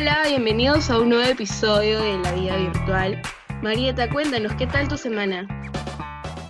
Hola, 0.00 0.22
bienvenidos 0.28 0.90
a 0.90 1.00
un 1.00 1.08
nuevo 1.08 1.28
episodio 1.28 2.00
de 2.00 2.18
La 2.18 2.32
Vida 2.32 2.56
Virtual. 2.56 3.20
Marieta, 3.62 4.08
cuéntanos, 4.08 4.54
¿qué 4.54 4.68
tal 4.68 4.86
tu 4.86 4.96
semana? 4.96 5.48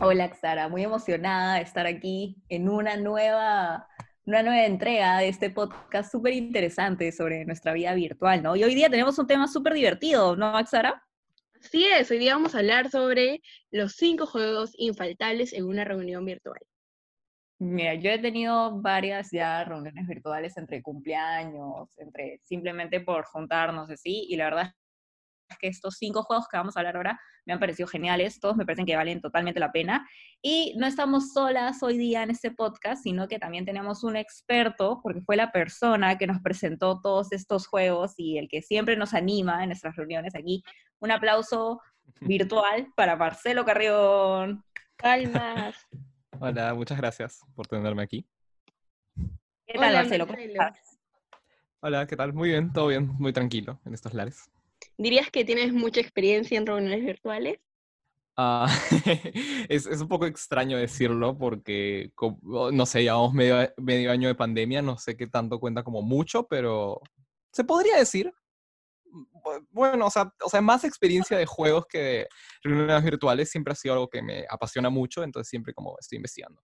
Hola, 0.03 0.29
Xara, 0.29 0.69
muy 0.69 0.83
emocionada 0.83 1.55
de 1.55 1.62
estar 1.62 1.87
aquí 1.87 2.37
en 2.51 2.69
una 2.69 2.98
nueva, 2.98 3.89
una 4.27 4.43
nueva 4.43 4.66
entrega 4.66 5.21
de 5.21 5.29
este 5.29 5.48
podcast 5.48 6.12
súper 6.12 6.34
interesante 6.34 7.11
sobre 7.11 7.47
nuestra 7.47 7.73
vida 7.73 7.95
virtual, 7.95 8.43
¿no? 8.43 8.55
Y 8.55 8.65
hoy 8.65 8.75
día 8.75 8.91
tenemos 8.91 9.19
un 9.19 9.27
tema 9.27 9.49
súper 9.49 9.73
divertido, 9.73 10.37
¿no, 10.37 10.53
Xara? 10.67 11.03
Así 11.59 11.87
es, 11.87 12.11
hoy 12.11 12.19
día 12.19 12.35
vamos 12.35 12.55
a 12.55 12.59
hablar 12.59 12.91
sobre 12.91 13.41
los 13.71 13.95
cinco 13.95 14.27
juegos 14.27 14.73
infaltables 14.77 15.55
en 15.55 15.65
una 15.65 15.85
reunión 15.85 16.23
virtual. 16.23 16.60
Mira, 17.61 17.95
yo 17.95 18.11
he 18.11 18.19
tenido 18.19 18.80
varias 18.80 19.30
ya 19.33 19.65
reuniones 19.65 20.07
virtuales 20.07 20.57
entre 20.57 20.80
cumpleaños, 20.80 21.89
entre 21.99 22.41
simplemente 22.45 23.01
por 23.01 23.25
juntarnos 23.25 23.91
así, 23.91 24.27
y 24.29 24.37
la 24.37 24.45
verdad 24.45 24.75
es 25.49 25.59
que 25.59 25.69
estos 25.69 25.97
cinco 25.97 26.23
juegos 26.23 26.47
que 26.49 26.57
vamos 26.57 26.77
a 26.77 26.80
hablar 26.80 26.97
ahora 26.97 27.21
me 27.47 27.55
han 27.55 27.59
parecido 27.59 27.89
geniales, 27.89 28.39
todos 28.39 28.57
me 28.57 28.65
parecen 28.65 28.87
que 28.87 28.95
valen 28.95 29.21
totalmente 29.21 29.59
la 29.59 29.73
pena. 29.73 30.07
Y 30.43 30.75
no 30.77 30.87
estamos 30.87 31.33
solas 31.33 31.83
hoy 31.83 31.97
día 31.97 32.23
en 32.23 32.30
este 32.30 32.51
podcast, 32.51 33.02
sino 33.02 33.27
que 33.27 33.39
también 33.39 33.65
tenemos 33.65 34.05
un 34.05 34.16
experto, 34.16 35.01
porque 35.02 35.23
fue 35.23 35.37
la 35.37 35.51
persona 35.51 36.19
que 36.19 36.27
nos 36.27 36.41
presentó 36.41 37.01
todos 37.01 37.33
estos 37.33 37.66
juegos 37.66 38.15
y 38.19 38.38
el 38.38 38.49
que 38.49 38.63
siempre 38.63 38.97
nos 38.97 39.15
anima 39.15 39.63
en 39.63 39.71
nuestras 39.71 39.97
reuniones 39.97 40.35
aquí. 40.35 40.63
Un 41.01 41.11
aplauso 41.11 41.80
virtual 42.21 42.93
para 42.95 43.16
Marcelo 43.16 43.65
Carrión. 43.65 44.63
Calmas. 44.97 45.75
Hola, 46.41 46.73
muchas 46.73 46.98
gracias 46.98 47.41
por 47.56 47.66
tenerme 47.66 48.02
aquí. 48.02 48.24
¿Qué 49.66 49.74
tal, 49.74 49.90
Hola, 49.90 49.99
Marcelo? 50.02 50.26
¿Cómo 50.29 50.38
estás? 50.38 50.99
Hola, 51.80 52.07
¿qué 52.07 52.16
tal? 52.16 52.32
Muy 52.32 52.51
bien, 52.51 52.73
todo 52.73 52.87
bien, 52.87 53.09
muy 53.18 53.32
tranquilo 53.32 53.80
en 53.85 53.95
estos 53.95 54.15
lares. 54.15 54.48
¿Dirías 54.96 55.30
que 55.30 55.45
tienes 55.45 55.73
mucha 55.73 56.01
experiencia 56.01 56.57
en 56.57 56.66
reuniones 56.66 57.04
virtuales? 57.04 57.59
Ah, 58.37 58.68
es, 59.68 59.87
es 59.87 60.01
un 60.01 60.07
poco 60.07 60.26
extraño 60.26 60.79
decirlo 60.79 61.37
porque, 61.37 62.13
oh, 62.16 62.70
no 62.70 62.87
sé, 62.87 63.02
llevamos 63.02 63.35
medio, 63.35 63.57
medio 63.76 64.12
año 64.12 64.28
de 64.28 64.37
pandemia, 64.37 64.81
no 64.81 64.97
sé 64.97 65.16
qué 65.16 65.26
tanto 65.26 65.59
cuenta 65.59 65.82
como 65.82 66.03
mucho, 66.03 66.47
pero 66.47 67.00
se 67.53 67.65
podría 67.65 67.97
decir. 67.97 68.32
Bu- 69.33 69.66
Bueno, 69.71 70.06
o 70.06 70.11
sea, 70.11 70.33
o 70.44 70.49
sea, 70.49 70.61
más 70.61 70.84
experiencia 70.84 71.37
de 71.38 71.47
juegos 71.47 71.87
que 71.88 71.99
de 71.99 72.28
reuniones 72.62 73.05
virtuales 73.05 73.50
siempre 73.50 73.72
ha 73.72 73.77
sido 73.77 73.94
algo 73.94 74.09
que 74.09 74.22
me 74.22 74.44
apasiona 74.50 74.91
mucho, 74.91 75.22
entonces 75.22 75.49
siempre 75.49 75.72
como 75.75 75.97
estoy 75.99 76.16
investigando. 76.16 76.62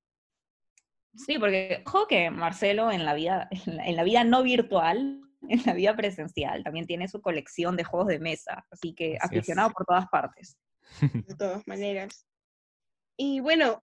Sí, 1.17 1.39
porque 1.39 1.83
ojo 1.87 2.07
que 2.09 2.31
Marcelo 2.31 2.91
en 2.91 3.05
la 3.05 3.15
vida, 3.15 3.49
en 3.51 3.77
la, 3.77 3.87
en 3.87 3.97
la 3.97 4.03
vida 4.03 4.25
no 4.25 4.43
virtual, 4.43 5.21
en 5.49 5.63
la 5.65 5.75
vida 5.75 5.95
presencial, 5.97 6.65
también 6.65 6.87
tiene 6.87 7.09
su 7.09 7.21
colección 7.21 7.77
de 7.77 7.85
juegos 7.85 8.09
de 8.09 8.19
mesa, 8.19 8.67
así 8.71 8.95
que 8.95 9.17
Así 9.21 9.37
es. 9.37 9.39
aficionado 9.41 9.71
por 9.71 9.87
todas 9.87 10.07
partes. 10.09 10.57
De 11.27 11.35
todas 11.37 11.67
maneras. 11.67 12.27
Y 13.17 13.41
bueno, 13.41 13.83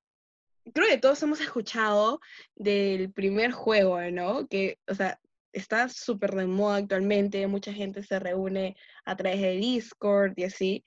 creo 0.74 0.88
que 0.88 0.98
todos 1.00 1.22
hemos 1.24 1.42
escuchado 1.42 2.20
del 2.56 3.12
primer 3.12 3.52
juego, 3.52 4.00
¿no? 4.12 4.46
Que, 4.48 4.78
o 4.88 4.94
sea, 4.94 5.20
está 5.54 5.90
súper 5.90 6.36
de 6.36 6.46
moda 6.46 6.78
actualmente, 6.78 7.46
mucha 7.48 7.74
gente 7.74 8.04
se 8.04 8.20
reúne 8.20 8.76
a 9.06 9.16
través 9.16 9.42
de 9.42 9.52
Discord 9.54 10.34
y 10.38 10.44
así, 10.44 10.86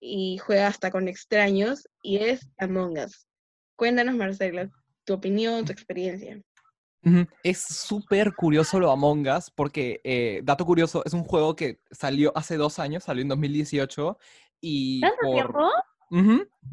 y 0.00 0.38
juega 0.38 0.66
hasta 0.66 0.90
con 0.90 1.08
extraños, 1.08 1.88
y 2.02 2.18
es 2.18 2.48
Among 2.58 2.98
Us. 2.98 3.26
Cuéntanos, 3.76 4.14
Marcelo, 4.14 4.70
tu 5.04 5.14
opinión, 5.14 5.64
tu 5.64 5.72
experiencia. 5.72 6.40
Es 7.42 7.62
súper 7.62 8.34
curioso 8.34 8.80
lo 8.80 8.90
Among 8.90 9.28
Us 9.28 9.50
porque, 9.50 10.00
eh, 10.04 10.40
dato 10.42 10.64
curioso, 10.64 11.02
es 11.04 11.12
un 11.12 11.24
juego 11.24 11.54
que 11.54 11.80
salió 11.90 12.32
hace 12.34 12.56
dos 12.56 12.78
años, 12.78 13.04
salió 13.04 13.22
en 13.22 13.28
2018 13.28 14.18
y 14.60 15.00
¿Tanto 15.00 15.16
por... 15.22 15.34
tiempo? 15.34 15.70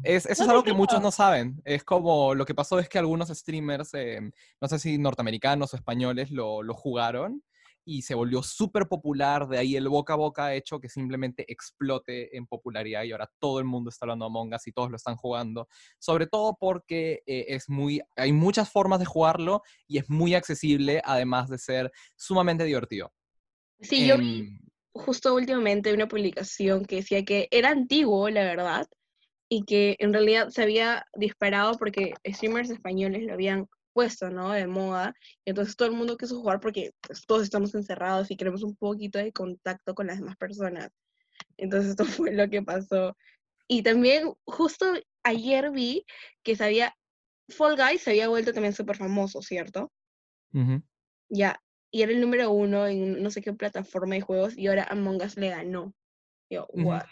Es, 0.02 0.26
eso 0.26 0.42
es 0.42 0.46
No 0.46 0.52
algo 0.52 0.64
que 0.64 0.72
muchos 0.72 1.00
no 1.00 1.10
saben. 1.10 1.60
Es 1.64 1.84
como 1.84 2.34
lo 2.34 2.44
que 2.44 2.54
pasó 2.54 2.78
es 2.78 2.88
que 2.88 2.98
algunos 2.98 3.28
streamers, 3.28 3.94
eh, 3.94 4.20
no 4.60 4.68
sé 4.68 4.78
si 4.78 4.98
norteamericanos 4.98 5.72
o 5.72 5.76
españoles, 5.76 6.30
lo, 6.30 6.62
lo 6.62 6.74
jugaron 6.74 7.42
y 7.84 8.02
se 8.02 8.14
volvió 8.14 8.42
súper 8.42 8.86
popular. 8.86 9.48
De 9.48 9.58
ahí 9.58 9.76
el 9.76 9.88
boca 9.88 10.12
a 10.12 10.16
boca 10.16 10.46
ha 10.46 10.54
hecho 10.54 10.80
que 10.80 10.88
simplemente 10.88 11.44
explote 11.50 12.36
en 12.36 12.46
popularidad 12.46 13.02
y 13.02 13.12
ahora 13.12 13.30
todo 13.38 13.58
el 13.58 13.64
mundo 13.64 13.90
está 13.90 14.04
hablando 14.04 14.26
Among 14.26 14.54
Us 14.54 14.66
y 14.66 14.72
todos 14.72 14.90
lo 14.90 14.96
están 14.96 15.16
jugando. 15.16 15.68
Sobre 15.98 16.26
todo 16.26 16.56
porque 16.58 17.22
eh, 17.26 17.46
es 17.48 17.68
muy, 17.68 18.00
hay 18.16 18.32
muchas 18.32 18.70
formas 18.70 19.00
de 19.00 19.06
jugarlo 19.06 19.62
y 19.86 19.98
es 19.98 20.08
muy 20.08 20.34
accesible, 20.34 21.02
además 21.04 21.48
de 21.48 21.58
ser 21.58 21.92
sumamente 22.16 22.64
divertido. 22.64 23.12
Sí, 23.80 24.06
yo 24.06 24.16
vi 24.16 24.40
Em, 24.40 24.58
justo 24.94 25.34
últimamente 25.34 25.92
una 25.92 26.06
publicación 26.06 26.84
que 26.84 26.96
decía 26.96 27.24
que 27.24 27.48
era 27.50 27.70
antiguo, 27.70 28.28
la 28.28 28.44
verdad, 28.44 28.86
y 29.54 29.64
que 29.64 29.96
en 29.98 30.14
realidad 30.14 30.48
se 30.48 30.62
había 30.62 31.04
disparado 31.14 31.76
porque 31.76 32.14
streamers 32.26 32.70
españoles 32.70 33.24
lo 33.24 33.34
habían 33.34 33.68
puesto, 33.92 34.30
¿no? 34.30 34.50
De 34.50 34.66
moda, 34.66 35.14
y 35.44 35.50
entonces 35.50 35.76
todo 35.76 35.88
el 35.88 35.94
mundo 35.94 36.16
quiso 36.16 36.40
jugar 36.40 36.58
porque 36.58 36.92
pues, 37.02 37.26
todos 37.26 37.42
estamos 37.42 37.74
encerrados 37.74 38.30
y 38.30 38.36
queremos 38.38 38.62
un 38.62 38.74
poquito 38.74 39.18
de 39.18 39.30
contacto 39.30 39.94
con 39.94 40.06
las 40.06 40.20
demás 40.20 40.38
personas. 40.38 40.88
Entonces 41.58 41.90
esto 41.90 42.06
fue 42.06 42.32
lo 42.32 42.48
que 42.48 42.62
pasó. 42.62 43.14
Y 43.68 43.82
también 43.82 44.32
justo 44.46 44.86
ayer 45.22 45.70
vi 45.70 46.06
que 46.42 46.56
se 46.56 46.64
había, 46.64 46.96
Fall 47.50 47.76
Guys 47.76 48.00
se 48.00 48.12
había 48.12 48.28
vuelto 48.28 48.54
también 48.54 48.72
súper 48.72 48.96
famoso, 48.96 49.42
¿cierto? 49.42 49.92
ujú. 50.54 50.82
Ya, 51.28 51.62
y 51.90 52.00
era 52.00 52.12
el 52.12 52.22
número 52.22 52.50
uno 52.52 52.86
en 52.86 53.22
no 53.22 53.30
sé 53.30 53.42
qué 53.42 53.52
plataforma 53.52 54.14
de 54.14 54.22
juegos 54.22 54.56
y 54.56 54.68
ahora 54.68 54.84
Among 54.84 55.22
Us 55.22 55.36
le 55.36 55.50
ganó. 55.50 55.92
Yo, 56.48 56.68
what? 56.72 57.04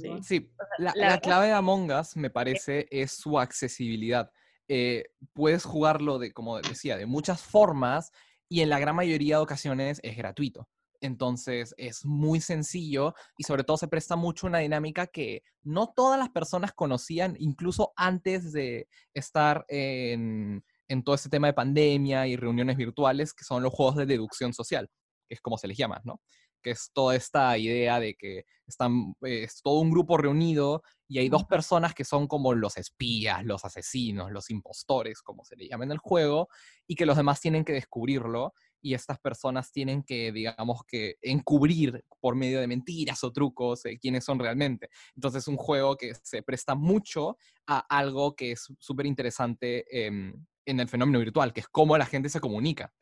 Sí. 0.00 0.10
Sí, 0.22 0.50
la, 0.78 0.86
la 0.86 0.92
la 0.94 1.06
verdad 1.06 1.22
clave 1.22 1.46
de 1.48 1.52
Among 1.52 1.90
Us, 1.92 2.16
me 2.16 2.30
parece, 2.30 2.86
es 2.90 3.12
su 3.12 3.38
accesibilidad. 3.38 4.30
Eh, 4.68 5.04
puedes 5.32 5.64
jugarlo, 5.64 6.18
de, 6.18 6.32
como 6.32 6.60
decía, 6.60 6.96
de 6.96 7.06
muchas 7.06 7.42
formas 7.42 8.10
y 8.48 8.60
en 8.60 8.68
la 8.68 8.78
gran 8.78 8.96
mayoría 8.96 9.36
de 9.36 9.42
ocasiones 9.42 10.00
es 10.02 10.16
gratuito. 10.16 10.68
Entonces 11.00 11.74
es 11.76 12.04
muy 12.04 12.40
sencillo 12.40 13.14
y 13.36 13.44
sobre 13.44 13.62
todo 13.62 13.76
se 13.76 13.88
presta 13.88 14.16
mucho 14.16 14.46
una 14.46 14.58
dinámica 14.58 15.06
que 15.06 15.42
no 15.62 15.92
todas 15.94 16.18
las 16.18 16.30
personas 16.30 16.72
conocían, 16.72 17.36
incluso 17.38 17.92
antes 17.96 18.52
de 18.52 18.88
estar 19.14 19.64
en, 19.68 20.64
en 20.88 21.02
todo 21.04 21.14
este 21.14 21.28
tema 21.28 21.46
de 21.46 21.54
pandemia 21.54 22.26
y 22.26 22.36
reuniones 22.36 22.76
virtuales, 22.76 23.32
que 23.32 23.44
son 23.44 23.62
los 23.62 23.72
juegos 23.72 23.96
de 23.96 24.06
deducción 24.06 24.52
social, 24.52 24.90
que 25.28 25.34
es 25.34 25.40
como 25.40 25.56
se 25.56 25.68
les 25.68 25.78
llama, 25.78 26.00
¿no? 26.04 26.20
Que 26.62 26.70
es 26.70 26.90
toda 26.92 27.16
esta 27.16 27.56
idea 27.56 28.00
de 28.00 28.14
que 28.14 28.44
están, 28.66 29.14
eh, 29.22 29.44
es 29.44 29.60
todo 29.62 29.80
un 29.80 29.90
grupo 29.90 30.16
reunido 30.16 30.82
y 31.08 31.18
hay 31.18 31.28
dos 31.28 31.44
personas 31.44 31.94
que 31.94 32.04
son 32.04 32.26
como 32.26 32.54
los 32.54 32.76
espías, 32.76 33.44
los 33.44 33.64
asesinos, 33.64 34.30
los 34.30 34.50
impostores, 34.50 35.22
como 35.22 35.44
se 35.44 35.56
le 35.56 35.68
llama 35.68 35.84
en 35.84 35.92
el 35.92 35.98
juego, 35.98 36.48
y 36.86 36.94
que 36.94 37.06
los 37.06 37.16
demás 37.16 37.40
tienen 37.40 37.64
que 37.64 37.72
descubrirlo 37.72 38.52
y 38.80 38.94
estas 38.94 39.18
personas 39.18 39.72
tienen 39.72 40.02
que, 40.02 40.32
digamos 40.32 40.82
que, 40.86 41.16
encubrir 41.22 42.04
por 42.20 42.36
medio 42.36 42.60
de 42.60 42.66
mentiras 42.66 43.24
o 43.24 43.32
trucos 43.32 43.84
eh, 43.86 43.98
quiénes 43.98 44.24
son 44.24 44.38
realmente. 44.38 44.90
Entonces 45.16 45.44
es 45.44 45.48
un 45.48 45.56
juego 45.56 45.96
que 45.96 46.14
se 46.22 46.42
presta 46.42 46.74
mucho 46.74 47.38
a 47.66 47.78
algo 47.78 48.36
que 48.36 48.52
es 48.52 48.66
súper 48.78 49.06
interesante 49.06 50.06
en 50.06 50.46
el 50.80 50.88
fenómeno 50.88 51.18
virtual, 51.20 51.52
que 51.52 51.60
es 51.60 51.68
cómo 51.68 51.96
la 51.96 52.06
gente 52.06 52.28
se 52.28 52.40
comunica. 52.40 52.92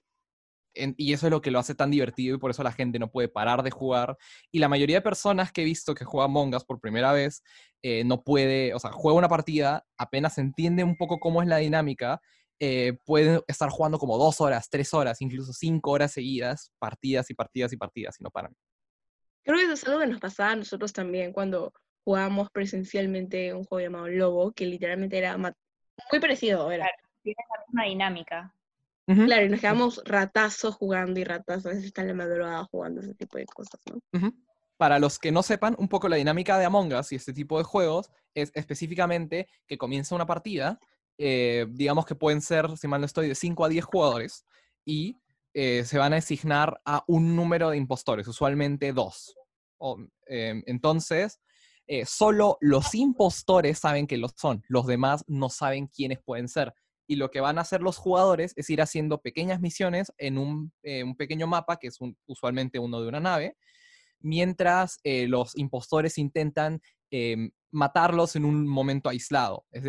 En- 0.76 0.94
y 0.97 1.12
eso 1.12 1.26
es 1.26 1.31
lo 1.31 1.41
que 1.41 1.50
lo 1.50 1.59
hace 1.59 1.75
tan 1.75 1.91
divertido 1.91 2.37
y 2.37 2.38
por 2.38 2.50
eso 2.50 2.62
la 2.62 2.72
gente 2.72 2.98
no 2.98 3.10
puede 3.10 3.28
parar 3.28 3.62
de 3.62 3.70
jugar. 3.70 4.16
Y 4.53 4.59
la 4.59 4.69
mayoría 4.69 4.97
de 4.97 5.03
personas 5.03 5.53
que 5.53 5.62
he 5.62 5.64
visto 5.64 5.94
que 5.94 6.04
juegan 6.04 6.31
Among 6.31 6.54
Us 6.54 6.64
por 6.64 6.81
primera 6.81 7.12
vez, 7.12 7.42
eh, 7.82 8.04
no 8.04 8.22
puede, 8.22 8.75
o 8.75 8.78
sea, 8.78 8.92
juega 8.92 9.19
una 9.19 9.28
partida, 9.28 9.84
apenas 9.97 10.38
entiende 10.38 10.84
un 10.84 10.96
poco 10.96 11.19
cómo 11.19 11.43
es 11.43 11.49
la 11.49 11.58
dinámica, 11.58 12.20
eh, 12.58 12.99
puede 13.05 13.43
estar 13.49 13.69
jugando 13.69 13.99
como 13.99 14.17
dos 14.19 14.40
horas, 14.40 14.69
tres 14.70 14.94
horas, 14.94 15.20
incluso 15.20 15.52
cinco 15.52 15.90
horas 15.90 16.12
seguidas, 16.12 16.73
partidas 16.78 17.31
y 17.31 17.34
partidas 17.34 17.73
y 17.73 17.76
partidas 17.76 18.17
y 18.19 18.25
no 18.25 18.31
paran. 18.31 18.55
Creo 19.44 19.58
que 19.58 19.64
eso 19.64 19.75
es 19.75 19.84
algo 19.87 20.00
que 20.00 20.06
nos 20.06 20.20
pasaba 20.20 20.52
a 20.52 20.56
nosotros 20.56 20.93
también 20.93 21.32
cuando 21.32 21.73
jugábamos 22.05 22.50
presencialmente 22.50 23.52
un 23.52 23.64
juego 23.64 23.81
llamado 23.84 24.08
Lobo, 24.08 24.52
que 24.52 24.67
literalmente 24.67 25.19
era 25.19 25.37
muy 25.37 26.20
parecido, 26.20 26.70
era. 26.70 26.88
Tiene 27.23 27.37
la 27.50 27.64
misma 27.67 27.84
dinámica. 27.84 28.55
Claro, 29.06 29.47
y 29.47 29.49
nos 29.49 29.61
quedamos 29.61 30.03
ratazos 30.05 30.75
jugando 30.75 31.20
y 31.20 31.25
ratazos, 31.25 31.67
a 31.67 31.69
veces 31.70 31.85
está 31.85 32.03
en 32.03 32.08
la 32.08 32.14
madrugada 32.14 32.64
jugando 32.64 33.00
ese 33.00 33.14
tipo 33.14 33.38
de 33.38 33.47
cosas, 33.47 33.81
¿no? 33.91 34.32
Para 34.76 34.99
los 34.99 35.19
que 35.19 35.31
no 35.32 35.43
sepan 35.43 35.76
un 35.79 35.88
poco 35.88 36.08
la 36.08 36.17
dinámica 36.17 36.58
de 36.58 36.64
Among 36.64 36.93
Us 36.93 37.12
y 37.12 37.17
este 37.17 37.32
tipo 37.32 37.56
de 37.58 37.64
juegos, 37.64 38.11
es 38.35 38.50
específicamente 38.55 39.49
que 39.67 39.79
comienza 39.79 40.14
una 40.14 40.26
partida, 40.26 40.79
eh, 41.19 41.67
digamos 41.70 42.05
que 42.05 42.14
pueden 42.14 42.43
ser, 42.43 42.76
si 42.76 42.88
mal 42.88 43.00
no 43.00 43.06
estoy, 43.06 43.29
de 43.29 43.35
5 43.35 43.64
a 43.64 43.69
10 43.69 43.85
jugadores, 43.85 44.44
y 44.85 45.17
eh, 45.55 45.85
se 45.85 45.99
van 45.99 46.12
a 46.12 46.17
asignar 46.17 46.81
a 46.85 47.02
un 47.06 47.35
número 47.35 47.70
de 47.70 47.79
impostores, 47.79 48.29
usualmente 48.29 48.93
dos. 48.93 49.35
O, 49.79 49.99
em, 50.26 50.62
entonces, 50.67 51.41
eh, 51.87 52.05
solo 52.05 52.59
los 52.61 52.94
impostores 52.94 53.79
saben 53.79 54.06
que 54.06 54.17
lo 54.17 54.29
son, 54.29 54.62
los 54.69 54.87
demás 54.87 55.25
no 55.29 55.49
saben 55.49 55.87
quiénes 55.87 56.19
pueden 56.23 56.49
ser. 56.49 56.75
Y 57.06 57.17
lo 57.17 57.31
que 57.31 57.41
van 57.41 57.58
a 57.58 57.62
hacer 57.62 57.82
los 57.82 57.97
jugadores 57.97 58.53
es 58.56 58.69
ir 58.70 58.81
haciendo 58.81 59.20
pequeñas 59.20 59.61
misiones 59.61 60.12
en 60.19 60.38
un, 60.38 60.73
eh, 60.82 61.05
un 61.05 61.17
pequeño 61.17 61.47
mapa, 61.47 61.79
que 61.79 61.88
es 61.88 61.99
usualmente 62.26 62.79
uno 62.79 63.00
de 63.00 63.08
una 63.08 63.20
nave, 63.20 63.56
mientras 64.20 64.99
eh, 65.05 65.29
los 65.29 65.56
impostores 65.56 66.19
intentan 66.19 66.81
em, 67.11 67.50
matarlos 67.70 68.37
en 68.37 68.44
un 68.44 68.67
momento 68.67 69.08
aislado, 69.08 69.64
es 69.70 69.82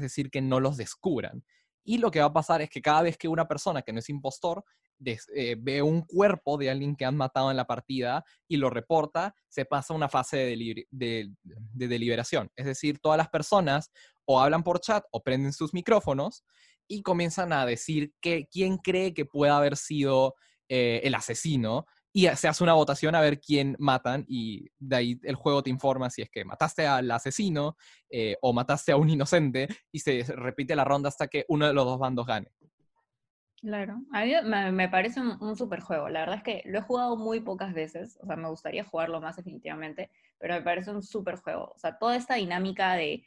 decir, 0.00 0.30
que 0.30 0.40
no 0.40 0.60
los 0.60 0.76
descubran. 0.76 1.44
Y 1.84 1.98
lo 1.98 2.10
que 2.10 2.20
va 2.20 2.26
a 2.26 2.32
pasar 2.32 2.62
es 2.62 2.70
que 2.70 2.82
cada 2.82 3.02
vez 3.02 3.16
que 3.16 3.28
una 3.28 3.46
persona 3.48 3.82
que 3.82 3.92
no 3.92 3.98
es 3.98 4.08
impostor 4.08 4.64
eh, 5.04 5.56
ve 5.58 5.82
un 5.82 6.02
cuerpo 6.02 6.56
de 6.56 6.70
alguien 6.70 6.94
que 6.94 7.04
han 7.04 7.16
matado 7.16 7.50
en 7.50 7.56
la 7.56 7.66
partida 7.66 8.24
y 8.46 8.56
lo 8.56 8.70
reporta, 8.70 9.34
se 9.48 9.64
pasa 9.64 9.92
a 9.92 9.96
una 9.96 10.08
fase 10.08 10.56
de 10.90 11.30
deliberación. 11.72 12.50
Es 12.54 12.66
decir, 12.66 12.98
todas 13.00 13.18
las 13.18 13.28
personas 13.28 13.90
o 14.24 14.40
hablan 14.40 14.62
por 14.62 14.80
chat 14.80 15.04
o 15.10 15.22
prenden 15.22 15.52
sus 15.52 15.74
micrófonos 15.74 16.44
y 16.86 17.02
comienzan 17.02 17.52
a 17.52 17.66
decir 17.66 18.12
que, 18.20 18.46
quién 18.50 18.78
cree 18.78 19.14
que 19.14 19.24
pueda 19.24 19.56
haber 19.56 19.76
sido 19.76 20.34
eh, 20.68 21.00
el 21.04 21.14
asesino 21.14 21.86
y 22.12 22.26
se 22.28 22.48
hace 22.48 22.62
una 22.62 22.74
votación 22.74 23.14
a 23.14 23.20
ver 23.20 23.40
quién 23.40 23.74
matan 23.78 24.24
y 24.28 24.68
de 24.78 24.96
ahí 24.96 25.20
el 25.22 25.34
juego 25.34 25.62
te 25.62 25.70
informa 25.70 26.10
si 26.10 26.22
es 26.22 26.30
que 26.30 26.44
mataste 26.44 26.86
al 26.86 27.10
asesino 27.10 27.76
eh, 28.10 28.36
o 28.42 28.52
mataste 28.52 28.92
a 28.92 28.96
un 28.96 29.08
inocente 29.08 29.68
y 29.90 30.00
se 30.00 30.22
repite 30.24 30.76
la 30.76 30.84
ronda 30.84 31.08
hasta 31.08 31.28
que 31.28 31.44
uno 31.48 31.66
de 31.66 31.72
los 31.72 31.84
dos 31.84 31.98
bandos 31.98 32.26
gane. 32.26 32.48
Claro, 33.60 34.02
a 34.12 34.24
mí 34.24 34.32
me, 34.44 34.72
me 34.72 34.88
parece 34.88 35.20
un, 35.20 35.40
un 35.40 35.56
super 35.56 35.80
juego. 35.80 36.08
La 36.08 36.20
verdad 36.20 36.36
es 36.38 36.42
que 36.42 36.62
lo 36.64 36.80
he 36.80 36.82
jugado 36.82 37.16
muy 37.16 37.40
pocas 37.40 37.72
veces, 37.72 38.18
o 38.20 38.26
sea, 38.26 38.34
me 38.34 38.48
gustaría 38.48 38.84
jugarlo 38.84 39.20
más 39.20 39.36
definitivamente, 39.36 40.10
pero 40.38 40.54
me 40.54 40.62
parece 40.62 40.90
un 40.90 41.02
super 41.02 41.36
juego. 41.36 41.72
O 41.74 41.78
sea, 41.78 41.96
toda 41.96 42.16
esta 42.16 42.34
dinámica 42.34 42.94
de 42.94 43.24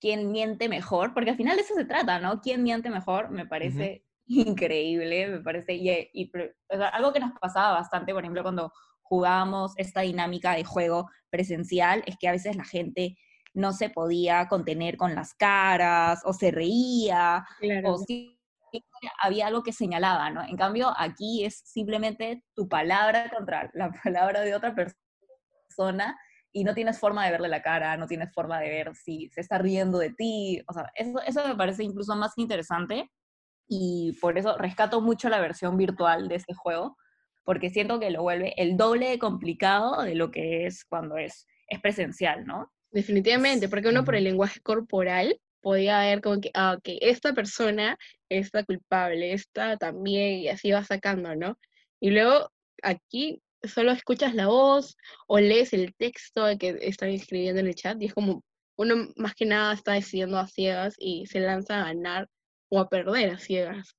quién 0.00 0.30
miente 0.30 0.68
mejor, 0.68 1.14
porque 1.14 1.30
al 1.30 1.36
final 1.36 1.56
de 1.56 1.62
eso 1.62 1.74
se 1.74 1.84
trata, 1.84 2.20
¿no? 2.20 2.40
¿Quién 2.40 2.62
miente 2.62 2.90
mejor? 2.90 3.30
Me 3.30 3.44
parece 3.44 4.04
increíble, 4.28 5.28
me 5.28 5.40
parece, 5.40 5.74
y, 5.74 6.08
y 6.12 6.26
pre- 6.30 6.54
o 6.70 6.76
sea, 6.76 6.88
algo 6.88 7.12
que 7.12 7.20
nos 7.20 7.32
pasaba 7.40 7.72
bastante, 7.72 8.12
por 8.12 8.22
ejemplo, 8.22 8.42
cuando 8.42 8.72
jugábamos 9.02 9.72
esta 9.76 10.02
dinámica 10.02 10.52
de 10.52 10.64
juego 10.64 11.08
presencial, 11.30 12.02
es 12.06 12.16
que 12.18 12.28
a 12.28 12.32
veces 12.32 12.56
la 12.56 12.64
gente 12.64 13.16
no 13.54 13.72
se 13.72 13.88
podía 13.90 14.46
contener 14.48 14.96
con 14.96 15.14
las 15.14 15.34
caras, 15.34 16.22
o 16.24 16.32
se 16.32 16.50
reía, 16.50 17.44
Claro. 17.58 17.92
o 17.94 17.98
sí 17.98 18.38
había 19.22 19.46
algo 19.46 19.62
que 19.62 19.72
señalaba, 19.72 20.30
¿no? 20.30 20.42
En 20.44 20.56
cambio, 20.56 20.92
aquí 20.96 21.44
es 21.44 21.60
simplemente 21.64 22.44
tu 22.54 22.68
palabra 22.68 23.30
contra 23.34 23.70
la 23.74 23.90
palabra 24.04 24.42
de 24.42 24.54
otra 24.54 24.74
persona 24.74 26.18
y 26.52 26.64
no 26.64 26.74
tienes 26.74 26.98
forma 26.98 27.24
de 27.24 27.30
verle 27.32 27.48
la 27.48 27.62
cara, 27.62 27.96
no 27.96 28.06
tienes 28.06 28.32
forma 28.34 28.58
de 28.60 28.68
ver 28.68 28.94
si 28.94 29.28
se 29.30 29.40
está 29.40 29.58
riendo 29.58 29.98
de 29.98 30.10
ti. 30.12 30.62
O 30.68 30.72
sea, 30.72 30.90
eso, 30.94 31.20
eso 31.26 31.46
me 31.48 31.56
parece 31.56 31.84
incluso 31.84 32.14
más 32.16 32.32
interesante 32.36 33.10
y 33.68 34.12
por 34.20 34.38
eso 34.38 34.56
rescato 34.56 35.00
mucho 35.00 35.28
la 35.28 35.40
versión 35.40 35.76
virtual 35.76 36.28
de 36.28 36.36
este 36.36 36.54
juego, 36.54 36.96
porque 37.44 37.70
siento 37.70 38.00
que 38.00 38.10
lo 38.10 38.22
vuelve 38.22 38.54
el 38.56 38.76
doble 38.76 39.10
de 39.10 39.18
complicado 39.18 40.02
de 40.02 40.14
lo 40.14 40.30
que 40.30 40.66
es 40.66 40.84
cuando 40.84 41.16
es, 41.16 41.46
es 41.68 41.80
presencial, 41.80 42.46
¿no? 42.46 42.72
Definitivamente, 42.90 43.68
porque 43.68 43.88
uno 43.88 44.04
por 44.04 44.14
el 44.14 44.24
lenguaje 44.24 44.60
corporal 44.60 45.38
podía 45.60 46.00
ver 46.00 46.20
como 46.20 46.40
que, 46.40 46.50
ah, 46.54 46.76
ok, 46.78 46.98
esta 47.00 47.34
persona 47.34 47.98
está 48.28 48.64
culpable, 48.64 49.32
esta 49.32 49.76
también, 49.76 50.38
y 50.38 50.48
así 50.48 50.70
va 50.70 50.84
sacando, 50.84 51.34
¿no? 51.36 51.58
Y 52.00 52.10
luego 52.10 52.50
aquí 52.82 53.42
solo 53.62 53.92
escuchas 53.92 54.34
la 54.34 54.46
voz 54.46 54.96
o 55.26 55.38
lees 55.38 55.72
el 55.72 55.94
texto 55.94 56.46
que 56.58 56.78
están 56.82 57.10
escribiendo 57.10 57.60
en 57.60 57.66
el 57.66 57.74
chat 57.74 58.00
y 58.00 58.06
es 58.06 58.14
como 58.14 58.44
uno 58.76 59.08
más 59.16 59.34
que 59.34 59.46
nada 59.46 59.74
está 59.74 59.92
decidiendo 59.92 60.38
a 60.38 60.46
ciegas 60.46 60.94
y 60.98 61.26
se 61.26 61.40
lanza 61.40 61.80
a 61.80 61.86
ganar 61.86 62.28
o 62.70 62.78
a 62.80 62.88
perder 62.88 63.34
a 63.34 63.38
ciegas. 63.38 63.94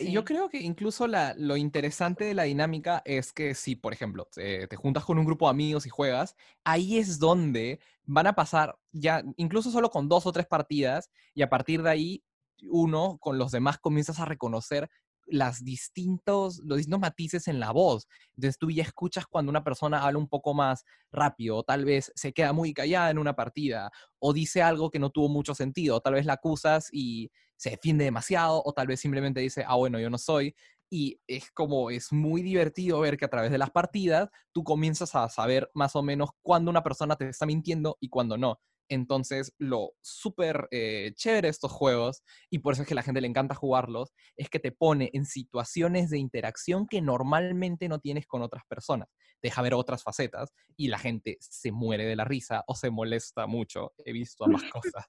Yo 0.00 0.24
creo 0.24 0.48
que 0.48 0.58
incluso 0.58 1.06
la- 1.06 1.34
lo 1.36 1.56
interesante 1.56 2.24
de 2.24 2.34
la 2.34 2.44
dinámica 2.44 3.02
es 3.04 3.32
que 3.32 3.54
si, 3.54 3.76
por 3.76 3.92
ejemplo, 3.92 4.26
te, 4.32 4.66
te 4.66 4.76
juntas 4.76 5.04
con 5.04 5.18
un 5.18 5.24
grupo 5.26 5.46
de 5.46 5.50
amigos 5.50 5.84
y 5.86 5.90
juegas, 5.90 6.34
ahí 6.64 6.96
es 6.98 7.18
donde 7.18 7.78
van 8.04 8.26
a 8.26 8.34
pasar 8.34 8.78
ya, 8.90 9.22
incluso 9.36 9.70
solo 9.70 9.90
con 9.90 10.08
dos 10.08 10.26
o 10.26 10.32
tres 10.32 10.46
partidas, 10.46 11.10
y 11.34 11.42
a 11.42 11.50
partir 11.50 11.82
de 11.82 11.90
ahí, 11.90 12.24
uno 12.70 13.18
con 13.18 13.38
los 13.38 13.52
demás 13.52 13.78
comienzas 13.78 14.18
a 14.18 14.24
reconocer 14.24 14.88
las 15.26 15.64
distintos, 15.64 16.60
los 16.64 16.78
distintos 16.78 17.00
matices 17.00 17.48
en 17.48 17.60
la 17.60 17.72
voz. 17.72 18.06
Entonces 18.36 18.58
tú 18.58 18.70
ya 18.70 18.82
escuchas 18.82 19.26
cuando 19.26 19.50
una 19.50 19.64
persona 19.64 20.02
habla 20.02 20.18
un 20.18 20.28
poco 20.28 20.54
más 20.54 20.84
rápido, 21.10 21.58
o 21.58 21.62
tal 21.62 21.84
vez 21.84 22.12
se 22.14 22.32
queda 22.32 22.52
muy 22.52 22.74
callada 22.74 23.10
en 23.10 23.18
una 23.18 23.34
partida, 23.34 23.90
o 24.18 24.32
dice 24.32 24.62
algo 24.62 24.90
que 24.90 24.98
no 24.98 25.10
tuvo 25.10 25.28
mucho 25.28 25.54
sentido, 25.54 26.00
tal 26.00 26.14
vez 26.14 26.26
la 26.26 26.34
acusas 26.34 26.88
y 26.92 27.30
se 27.56 27.70
defiende 27.70 28.04
demasiado 28.04 28.60
o 28.64 28.72
tal 28.72 28.88
vez 28.88 29.00
simplemente 29.00 29.40
dice, 29.40 29.64
ah, 29.66 29.76
bueno, 29.76 30.00
yo 30.00 30.10
no 30.10 30.18
soy. 30.18 30.54
Y 30.90 31.20
es 31.26 31.50
como, 31.52 31.90
es 31.90 32.12
muy 32.12 32.42
divertido 32.42 33.00
ver 33.00 33.16
que 33.16 33.24
a 33.24 33.30
través 33.30 33.50
de 33.50 33.58
las 33.58 33.70
partidas 33.70 34.28
tú 34.52 34.62
comienzas 34.64 35.14
a 35.14 35.28
saber 35.28 35.70
más 35.72 35.96
o 35.96 36.02
menos 36.02 36.30
cuándo 36.42 36.70
una 36.70 36.82
persona 36.82 37.16
te 37.16 37.28
está 37.28 37.46
mintiendo 37.46 37.96
y 38.00 38.08
cuándo 38.08 38.36
no. 38.36 38.60
Entonces, 38.92 39.54
lo 39.56 39.94
súper 40.02 40.68
eh, 40.70 41.12
chévere 41.14 41.46
de 41.46 41.50
estos 41.50 41.72
juegos, 41.72 42.22
y 42.50 42.58
por 42.58 42.74
eso 42.74 42.82
es 42.82 42.88
que 42.88 42.92
a 42.92 42.96
la 42.96 43.02
gente 43.02 43.22
le 43.22 43.26
encanta 43.26 43.54
jugarlos, 43.54 44.12
es 44.36 44.50
que 44.50 44.58
te 44.58 44.70
pone 44.70 45.08
en 45.14 45.24
situaciones 45.24 46.10
de 46.10 46.18
interacción 46.18 46.86
que 46.86 47.00
normalmente 47.00 47.88
no 47.88 48.00
tienes 48.00 48.26
con 48.26 48.42
otras 48.42 48.64
personas. 48.68 49.08
Te 49.40 49.48
deja 49.48 49.62
ver 49.62 49.72
otras 49.72 50.02
facetas 50.02 50.52
y 50.76 50.88
la 50.88 50.98
gente 50.98 51.38
se 51.40 51.72
muere 51.72 52.04
de 52.04 52.16
la 52.16 52.24
risa 52.24 52.64
o 52.66 52.74
se 52.74 52.90
molesta 52.90 53.46
mucho. 53.46 53.94
He 54.04 54.12
visto 54.12 54.44
ambas 54.44 54.62
cosas. 54.70 55.06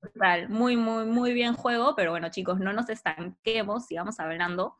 Total, 0.00 0.48
muy, 0.48 0.76
muy, 0.76 1.06
muy 1.06 1.32
bien 1.32 1.54
juego, 1.54 1.94
pero 1.94 2.10
bueno, 2.10 2.30
chicos, 2.30 2.58
no 2.58 2.72
nos 2.72 2.88
estanquemos, 2.88 3.86
sigamos 3.86 4.18
hablando. 4.18 4.74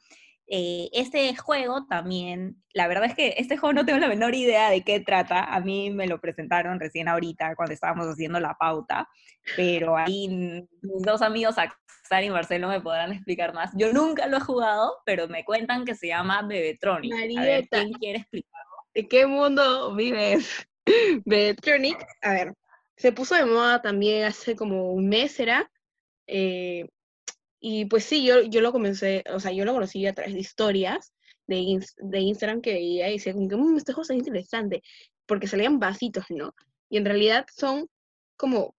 Eh, 0.51 0.89
este 0.93 1.37
juego 1.37 1.85
también, 1.87 2.57
la 2.73 2.89
verdad 2.89 3.05
es 3.05 3.15
que 3.15 3.35
este 3.37 3.59
juego 3.59 3.75
no 3.75 3.85
tengo 3.85 3.99
la 3.99 4.09
menor 4.09 4.35
idea 4.35 4.71
de 4.71 4.83
qué 4.83 5.01
trata. 5.01 5.45
A 5.45 5.61
mí 5.61 5.91
me 5.91 6.07
lo 6.07 6.21
presentaron 6.21 6.81
recién 6.81 7.07
ahorita 7.07 7.55
cuando 7.55 7.75
estábamos 7.75 8.07
haciendo 8.07 8.41
la 8.41 8.55
pauta, 8.55 9.09
pero 9.57 9.97
ahí 9.97 10.29
mis 10.29 11.03
dos 11.03 11.21
amigos, 11.21 11.57
Axar 11.59 12.25
y 12.25 12.31
Marcelo, 12.31 12.69
me 12.69 12.81
podrán 12.81 13.13
explicar 13.13 13.53
más. 13.53 13.73
Yo 13.77 13.93
nunca 13.93 14.27
lo 14.27 14.39
he 14.39 14.41
jugado, 14.41 14.97
pero 15.05 15.29
me 15.29 15.45
cuentan 15.45 15.85
que 15.85 15.95
se 15.95 16.09
llama 16.09 16.41
Bebetronic. 16.43 17.13
A 17.13 17.17
ver, 17.17 17.35
Marieta. 17.35 17.81
¿quién 17.81 17.93
quiere 17.93 18.19
explicar? 18.21 18.63
¿De 18.95 19.07
qué 19.07 19.27
mundo 19.27 19.95
vives? 19.95 20.67
Betronic, 21.27 22.03
a 22.23 22.33
ver, 22.33 22.55
se 22.97 23.13
puso 23.13 23.35
de 23.35 23.45
moda 23.45 23.83
también 23.83 24.25
hace 24.25 24.57
como 24.57 24.93
un 24.93 25.11
mes, 25.11 25.39
¿era? 25.39 25.71
Eh, 26.27 26.89
y 27.61 27.87
pues 27.87 28.05
sí, 28.05 28.25
yo, 28.25 28.43
yo 28.43 28.61
lo 28.61 28.73
comencé, 28.73 29.25
o 29.33 29.41
sea, 29.41 29.53
yo 29.53 29.65
lo 29.65 29.73
conocí 29.75 30.07
a 30.07 30.15
través 30.15 30.35
de 30.35 30.41
historias 30.41 31.13
de, 31.47 31.81
de 31.99 32.21
Instagram 32.21 32.61
que 32.61 32.75
veía 32.75 33.09
y 33.09 33.15
decía 33.15 33.33
como 33.35 33.49
que, 33.49 33.57
"Mm, 33.57 33.77
este 33.77 33.93
juego 33.93 34.03
está 34.03 34.15
interesante, 34.15 34.83
porque 35.27 35.47
salían 35.49 35.79
vasitos, 35.79 36.25
¿no? 36.31 36.55
Y 36.91 36.99
en 36.99 37.05
realidad 37.05 37.47
son 37.55 37.89
como, 38.37 38.75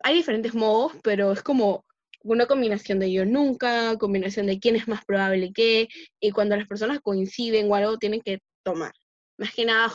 hay 0.00 0.14
diferentes 0.16 0.54
modos, 0.54 0.92
pero 1.02 1.32
es 1.32 1.42
como 1.42 1.84
una 2.22 2.46
combinación 2.46 2.98
de 2.98 3.12
yo 3.12 3.24
nunca, 3.24 3.96
combinación 3.98 4.46
de 4.46 4.58
quién 4.60 4.76
es 4.76 4.88
más 4.88 5.04
probable 5.04 5.52
que, 5.52 5.88
y 6.20 6.30
cuando 6.32 6.56
las 6.56 6.66
personas 6.68 7.00
coinciden 7.00 7.70
o 7.70 7.74
algo, 7.76 7.98
tienen 7.98 8.20
que 8.22 8.40
tomar. 8.64 8.92
Más 9.38 9.54
que 9.54 9.64
nada, 9.64 9.92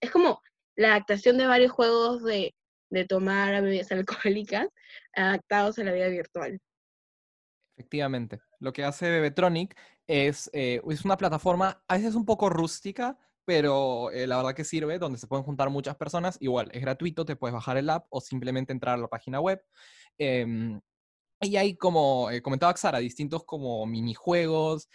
es 0.00 0.10
como 0.10 0.40
la 0.76 0.90
adaptación 0.92 1.36
de 1.38 1.46
varios 1.46 1.72
juegos 1.72 2.22
de, 2.24 2.54
de 2.90 3.04
tomar 3.06 3.54
a 3.54 3.60
bebidas 3.60 3.92
alcohólicas 3.92 4.68
adaptados 5.14 5.78
a 5.78 5.84
la 5.84 5.92
vida 5.92 6.08
virtual. 6.08 6.60
Efectivamente. 7.78 8.40
Lo 8.58 8.72
que 8.72 8.82
hace 8.82 9.08
Bebetronic 9.08 9.76
es, 10.08 10.50
eh, 10.52 10.82
es 10.90 11.04
una 11.04 11.16
plataforma 11.16 11.80
a 11.86 11.96
veces 11.96 12.16
un 12.16 12.24
poco 12.24 12.50
rústica, 12.50 13.16
pero 13.44 14.10
eh, 14.10 14.26
la 14.26 14.36
verdad 14.38 14.54
que 14.54 14.64
sirve, 14.64 14.98
donde 14.98 15.16
se 15.16 15.28
pueden 15.28 15.44
juntar 15.44 15.70
muchas 15.70 15.94
personas. 15.94 16.38
Igual, 16.40 16.70
es 16.72 16.82
gratuito, 16.82 17.24
te 17.24 17.36
puedes 17.36 17.54
bajar 17.54 17.76
el 17.76 17.88
app 17.88 18.06
o 18.10 18.20
simplemente 18.20 18.72
entrar 18.72 18.96
a 18.96 19.02
la 19.02 19.06
página 19.06 19.38
web. 19.40 19.62
Em, 20.18 20.80
y 21.40 21.56
hay, 21.56 21.76
como 21.76 22.32
eh, 22.32 22.42
comentaba 22.42 22.74
Xara, 22.76 22.98
distintos 22.98 23.44
como 23.44 23.86
minijuegos, 23.86 24.88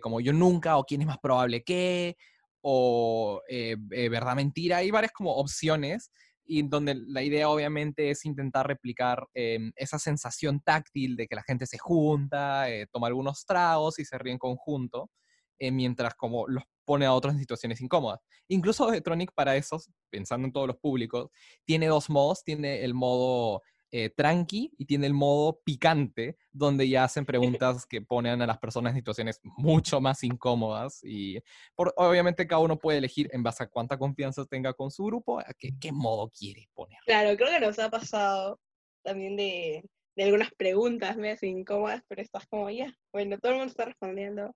como 0.00 0.20
Yo 0.20 0.32
Nunca 0.32 0.78
o 0.78 0.84
Quién 0.84 1.02
es 1.02 1.06
más 1.06 1.18
probable 1.18 1.62
que, 1.62 2.16
o 2.62 3.42
Verdad 3.90 4.36
Mentira. 4.36 4.78
Hay 4.78 4.90
varias 4.90 5.12
como 5.12 5.34
opciones 5.36 6.10
y 6.46 6.62
donde 6.62 6.94
la 6.94 7.22
idea 7.22 7.48
obviamente 7.48 8.10
es 8.10 8.24
intentar 8.24 8.66
replicar 8.66 9.26
em, 9.34 9.72
esa 9.76 9.98
sensación 9.98 10.60
táctil 10.60 11.16
de 11.16 11.26
que 11.26 11.36
la 11.36 11.42
gente 11.42 11.66
se 11.66 11.78
junta, 11.78 12.70
eh, 12.70 12.86
toma 12.92 13.08
algunos 13.08 13.44
tragos 13.44 13.98
y 13.98 14.04
se 14.04 14.18
ríe 14.18 14.32
en 14.32 14.38
conjunto, 14.38 15.10
eh, 15.58 15.70
mientras 15.70 16.14
como 16.14 16.46
los 16.46 16.64
pone 16.84 17.04
a 17.04 17.12
otros 17.12 17.34
en 17.34 17.40
situaciones 17.40 17.80
incómodas. 17.80 18.20
Incluso 18.48 18.88
Electronic 18.88 19.32
para 19.34 19.56
esos, 19.56 19.90
pensando 20.08 20.46
en 20.46 20.52
todos 20.52 20.68
los 20.68 20.76
públicos, 20.76 21.30
tiene 21.64 21.88
dos 21.88 22.08
modos, 22.08 22.44
tiene 22.44 22.84
el 22.84 22.94
modo 22.94 23.62
eh, 23.92 24.10
tranqui 24.10 24.72
y 24.78 24.84
tiene 24.84 25.06
el 25.06 25.14
modo 25.14 25.60
picante, 25.64 26.36
donde 26.52 26.88
ya 26.88 27.04
hacen 27.04 27.24
preguntas 27.74 27.86
que 27.86 28.02
ponen 28.02 28.42
a 28.42 28.46
las 28.46 28.58
personas 28.58 28.90
en 28.92 28.96
situaciones 28.98 29.40
mucho 29.44 30.00
más 30.00 30.22
incómodas 30.24 31.00
y 31.04 31.38
por, 31.74 31.92
obviamente 31.96 32.46
cada 32.46 32.60
uno 32.60 32.78
puede 32.78 32.98
elegir 32.98 33.28
en 33.32 33.42
base 33.42 33.62
a 33.64 33.68
cuánta 33.68 33.98
confianza 33.98 34.44
tenga 34.44 34.72
con 34.72 34.90
su 34.90 35.04
grupo, 35.04 35.38
a 35.40 35.54
qué, 35.58 35.70
qué 35.80 35.92
modo 35.92 36.30
quiere 36.30 36.68
poner. 36.74 36.98
Claro, 37.06 37.36
creo 37.36 37.50
que 37.50 37.60
nos 37.60 37.78
ha 37.78 37.90
pasado 37.90 38.60
también 39.02 39.36
de, 39.36 39.88
de 40.16 40.24
algunas 40.24 40.50
preguntas 40.52 41.16
medio 41.16 41.36
incómodas, 41.42 42.02
pero 42.08 42.22
estás 42.22 42.46
como 42.46 42.68
ya, 42.70 42.92
bueno, 43.12 43.38
todo 43.38 43.52
el 43.52 43.58
mundo 43.58 43.70
está 43.70 43.84
respondiendo. 43.84 44.54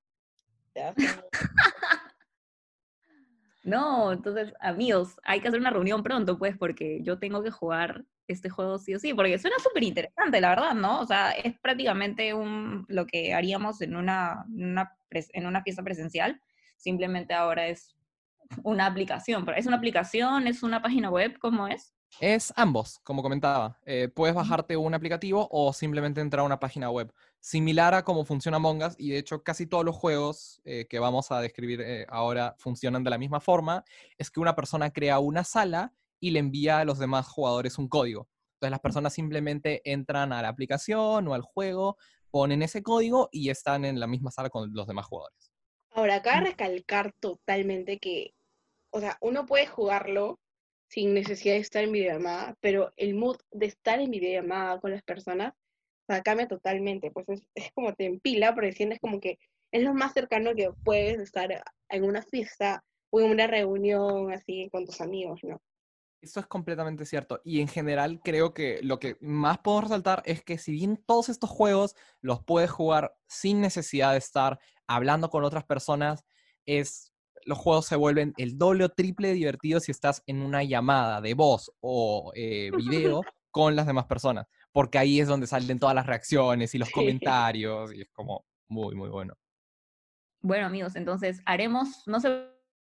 Ya, 0.74 0.92
como- 0.94 1.06
No, 3.62 4.10
entonces, 4.12 4.54
amigos, 4.60 5.16
hay 5.22 5.40
que 5.40 5.48
hacer 5.48 5.60
una 5.60 5.70
reunión 5.70 6.02
pronto, 6.02 6.38
pues, 6.38 6.56
porque 6.56 7.00
yo 7.02 7.18
tengo 7.18 7.42
que 7.42 7.50
jugar 7.50 8.04
este 8.32 8.50
juego 8.50 8.78
sí 8.78 8.94
o 8.94 8.98
sí, 8.98 9.14
porque 9.14 9.38
suena 9.38 9.56
súper 9.58 9.82
interesante, 9.82 10.40
la 10.40 10.50
verdad, 10.50 10.74
¿no? 10.74 11.00
O 11.00 11.06
sea, 11.06 11.32
es 11.32 11.58
prácticamente 11.60 12.34
un, 12.34 12.84
lo 12.88 13.06
que 13.06 13.34
haríamos 13.34 13.80
en 13.82 13.96
una, 13.96 14.44
una, 14.48 14.96
en 15.10 15.46
una 15.46 15.62
pieza 15.62 15.82
presencial, 15.82 16.40
simplemente 16.76 17.34
ahora 17.34 17.68
es 17.68 17.96
una 18.62 18.86
aplicación. 18.86 19.46
¿Es 19.56 19.66
una 19.66 19.76
aplicación? 19.76 20.46
¿Es 20.46 20.62
una 20.62 20.82
página 20.82 21.10
web? 21.10 21.38
¿Cómo 21.38 21.68
es? 21.68 21.94
Es 22.18 22.52
ambos, 22.56 22.98
como 23.04 23.22
comentaba. 23.22 23.78
Eh, 23.86 24.08
puedes 24.08 24.34
bajarte 24.34 24.76
un 24.76 24.94
aplicativo 24.94 25.48
o 25.50 25.72
simplemente 25.72 26.20
entrar 26.20 26.40
a 26.40 26.46
una 26.46 26.58
página 26.58 26.90
web. 26.90 27.12
Similar 27.38 27.94
a 27.94 28.04
cómo 28.04 28.24
funciona 28.24 28.56
Among 28.56 28.82
Us, 28.82 28.94
y 28.98 29.10
de 29.10 29.18
hecho 29.18 29.42
casi 29.42 29.66
todos 29.66 29.84
los 29.84 29.96
juegos 29.96 30.60
eh, 30.64 30.86
que 30.90 30.98
vamos 30.98 31.30
a 31.30 31.40
describir 31.40 31.80
eh, 31.80 32.06
ahora 32.08 32.56
funcionan 32.58 33.04
de 33.04 33.10
la 33.10 33.18
misma 33.18 33.40
forma, 33.40 33.84
es 34.18 34.30
que 34.30 34.40
una 34.40 34.56
persona 34.56 34.90
crea 34.90 35.20
una 35.20 35.44
sala 35.44 35.94
y 36.20 36.30
le 36.30 36.38
envía 36.38 36.78
a 36.78 36.84
los 36.84 36.98
demás 36.98 37.28
jugadores 37.28 37.78
un 37.78 37.88
código. 37.88 38.28
Entonces 38.54 38.70
las 38.70 38.80
personas 38.80 39.14
simplemente 39.14 39.80
entran 39.90 40.32
a 40.32 40.42
la 40.42 40.48
aplicación 40.48 41.26
o 41.26 41.34
al 41.34 41.42
juego, 41.42 41.96
ponen 42.30 42.62
ese 42.62 42.82
código 42.82 43.28
y 43.32 43.50
están 43.50 43.84
en 43.84 43.98
la 43.98 44.06
misma 44.06 44.30
sala 44.30 44.50
con 44.50 44.72
los 44.72 44.86
demás 44.86 45.06
jugadores. 45.06 45.52
Ahora, 45.92 46.16
acá 46.16 46.40
recalcar 46.40 47.12
totalmente 47.18 47.98
que, 47.98 48.34
o 48.90 49.00
sea, 49.00 49.18
uno 49.20 49.46
puede 49.46 49.66
jugarlo 49.66 50.38
sin 50.88 51.14
necesidad 51.14 51.54
de 51.54 51.60
estar 51.60 51.82
en 51.82 51.92
videollamada, 51.92 52.56
pero 52.60 52.92
el 52.96 53.14
mood 53.14 53.38
de 53.50 53.66
estar 53.66 54.00
en 54.00 54.10
videollamada 54.10 54.80
con 54.80 54.92
las 54.92 55.02
personas 55.02 55.54
o 56.10 56.12
sea, 56.12 56.22
cambia 56.22 56.48
totalmente, 56.48 57.12
pues 57.12 57.26
es, 57.54 57.70
como 57.72 57.94
te 57.94 58.06
empila, 58.06 58.52
porque 58.52 58.72
sientes 58.72 58.98
como 58.98 59.20
que 59.20 59.38
es 59.70 59.84
lo 59.84 59.94
más 59.94 60.12
cercano 60.12 60.56
que 60.56 60.72
puedes 60.84 61.20
estar 61.20 61.62
en 61.88 62.04
una 62.04 62.20
fiesta 62.22 62.82
o 63.10 63.20
en 63.20 63.30
una 63.30 63.46
reunión 63.46 64.32
así 64.32 64.68
con 64.72 64.86
tus 64.86 65.00
amigos, 65.00 65.38
¿no? 65.44 65.62
Eso 66.22 66.40
es 66.40 66.46
completamente 66.46 67.06
cierto. 67.06 67.40
Y 67.44 67.60
en 67.60 67.68
general 67.68 68.20
creo 68.22 68.52
que 68.52 68.80
lo 68.82 68.98
que 68.98 69.16
más 69.20 69.58
puedo 69.58 69.80
resaltar 69.82 70.22
es 70.26 70.42
que 70.42 70.58
si 70.58 70.72
bien 70.72 71.02
todos 71.06 71.28
estos 71.28 71.48
juegos 71.48 71.96
los 72.20 72.44
puedes 72.44 72.70
jugar 72.70 73.16
sin 73.26 73.60
necesidad 73.60 74.12
de 74.12 74.18
estar 74.18 74.58
hablando 74.86 75.30
con 75.30 75.44
otras 75.44 75.64
personas, 75.64 76.26
es 76.66 77.14
los 77.44 77.58
juegos 77.58 77.86
se 77.86 77.96
vuelven 77.96 78.34
el 78.36 78.58
doble 78.58 78.84
o 78.84 78.88
triple 78.90 79.32
divertidos 79.32 79.84
si 79.84 79.92
estás 79.92 80.22
en 80.26 80.42
una 80.42 80.62
llamada 80.62 81.20
de 81.20 81.34
voz 81.34 81.72
o 81.80 82.32
eh, 82.34 82.70
video 82.76 83.22
con 83.50 83.74
las 83.74 83.86
demás 83.86 84.06
personas, 84.06 84.46
porque 84.72 84.98
ahí 84.98 85.20
es 85.20 85.28
donde 85.28 85.46
salen 85.46 85.78
todas 85.78 85.94
las 85.94 86.06
reacciones 86.06 86.74
y 86.74 86.78
los 86.78 86.90
comentarios 86.90 87.92
y 87.92 88.02
es 88.02 88.10
como 88.12 88.44
muy, 88.68 88.94
muy 88.94 89.08
bueno. 89.08 89.34
Bueno, 90.42 90.66
amigos, 90.66 90.96
entonces 90.96 91.42
haremos, 91.44 92.06
no 92.06 92.20
se 92.20 92.49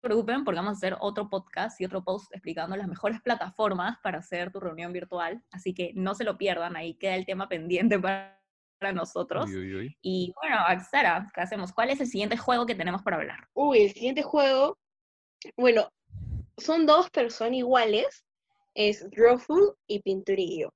preocupen 0.04 0.44
porque 0.44 0.60
vamos 0.60 0.74
a 0.74 0.76
hacer 0.76 0.96
otro 1.00 1.28
podcast 1.28 1.80
y 1.80 1.84
otro 1.84 2.04
post 2.04 2.32
explicando 2.32 2.76
las 2.76 2.86
mejores 2.86 3.20
plataformas 3.20 3.98
para 4.02 4.18
hacer 4.18 4.52
tu 4.52 4.60
reunión 4.60 4.92
virtual, 4.92 5.42
así 5.50 5.74
que 5.74 5.92
no 5.94 6.14
se 6.14 6.22
lo 6.22 6.38
pierdan, 6.38 6.76
ahí 6.76 6.94
queda 6.94 7.16
el 7.16 7.26
tema 7.26 7.48
pendiente 7.48 7.98
para 8.00 8.92
nosotros. 8.94 9.50
Y 10.02 10.32
bueno, 10.40 10.56
Axara, 10.66 11.28
¿qué 11.34 11.40
hacemos? 11.40 11.72
¿Cuál 11.72 11.90
es 11.90 12.00
el 12.00 12.06
siguiente 12.06 12.36
juego 12.36 12.66
que 12.66 12.76
tenemos 12.76 13.02
para 13.02 13.16
hablar? 13.16 13.48
Uy, 13.54 13.82
el 13.82 13.92
siguiente 13.92 14.22
juego, 14.22 14.78
bueno, 15.56 15.90
son 16.58 16.86
dos, 16.86 17.08
pero 17.10 17.30
son 17.30 17.54
iguales. 17.54 18.24
Es 18.74 19.08
Drawful 19.10 19.74
y 19.86 20.00
Pinturillo. 20.00 20.72